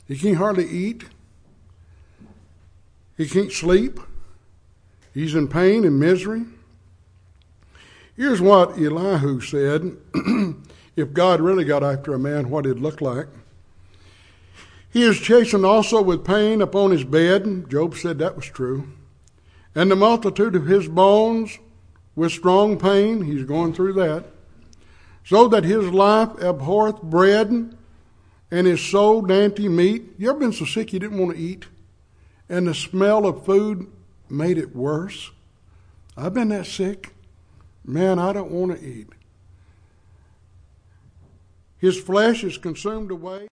He 0.07 0.17
can't 0.17 0.37
hardly 0.37 0.67
eat. 0.67 1.05
He 3.17 3.27
can't 3.27 3.51
sleep. 3.51 3.99
He's 5.13 5.35
in 5.35 5.47
pain 5.47 5.85
and 5.85 5.99
misery. 5.99 6.43
Here's 8.15 8.41
what 8.41 8.77
Elihu 8.77 9.41
said 9.41 9.97
if 10.95 11.13
God 11.13 11.41
really 11.41 11.65
got 11.65 11.83
after 11.83 12.13
a 12.13 12.19
man, 12.19 12.49
what 12.49 12.65
it'd 12.65 12.79
look 12.79 13.01
like. 13.01 13.27
He 14.91 15.03
is 15.03 15.19
chastened 15.19 15.65
also 15.65 16.01
with 16.01 16.25
pain 16.25 16.61
upon 16.61 16.91
his 16.91 17.03
bed. 17.03 17.69
Job 17.69 17.95
said 17.95 18.17
that 18.19 18.35
was 18.37 18.45
true. 18.45 18.87
And 19.75 19.91
the 19.91 19.95
multitude 19.95 20.55
of 20.55 20.65
his 20.65 20.87
bones 20.87 21.59
with 22.15 22.31
strong 22.31 22.79
pain. 22.79 23.25
He's 23.25 23.43
going 23.43 23.73
through 23.73 23.93
that. 23.93 24.25
so 25.25 25.47
that 25.47 25.63
his 25.63 25.89
life 25.89 26.29
abhorreth 26.39 27.01
bread, 27.01 27.75
and 28.51 28.67
his 28.67 28.79
soul 28.79 29.23
dainty 29.23 29.67
meat. 29.67 30.13
You 30.17 30.29
ever 30.29 30.39
been 30.39 30.53
so 30.53 30.65
sick 30.65 30.93
you 30.93 30.99
didn't 30.99 31.17
want 31.17 31.35
to 31.35 31.41
eat, 31.41 31.65
and 32.47 32.67
the 32.67 32.75
smell 32.75 33.25
of 33.25 33.43
food 33.43 33.91
made 34.29 34.57
it 34.57 34.75
worse? 34.75 35.31
I've 36.15 36.35
been 36.35 36.49
that 36.49 36.67
sick. 36.67 37.15
Man, 37.83 38.19
I 38.19 38.33
don't 38.33 38.51
want 38.51 38.79
to 38.79 38.85
eat. 38.85 39.09
His 41.77 41.99
flesh 41.99 42.43
is 42.43 42.57
consumed 42.57 43.11
away. 43.11 43.47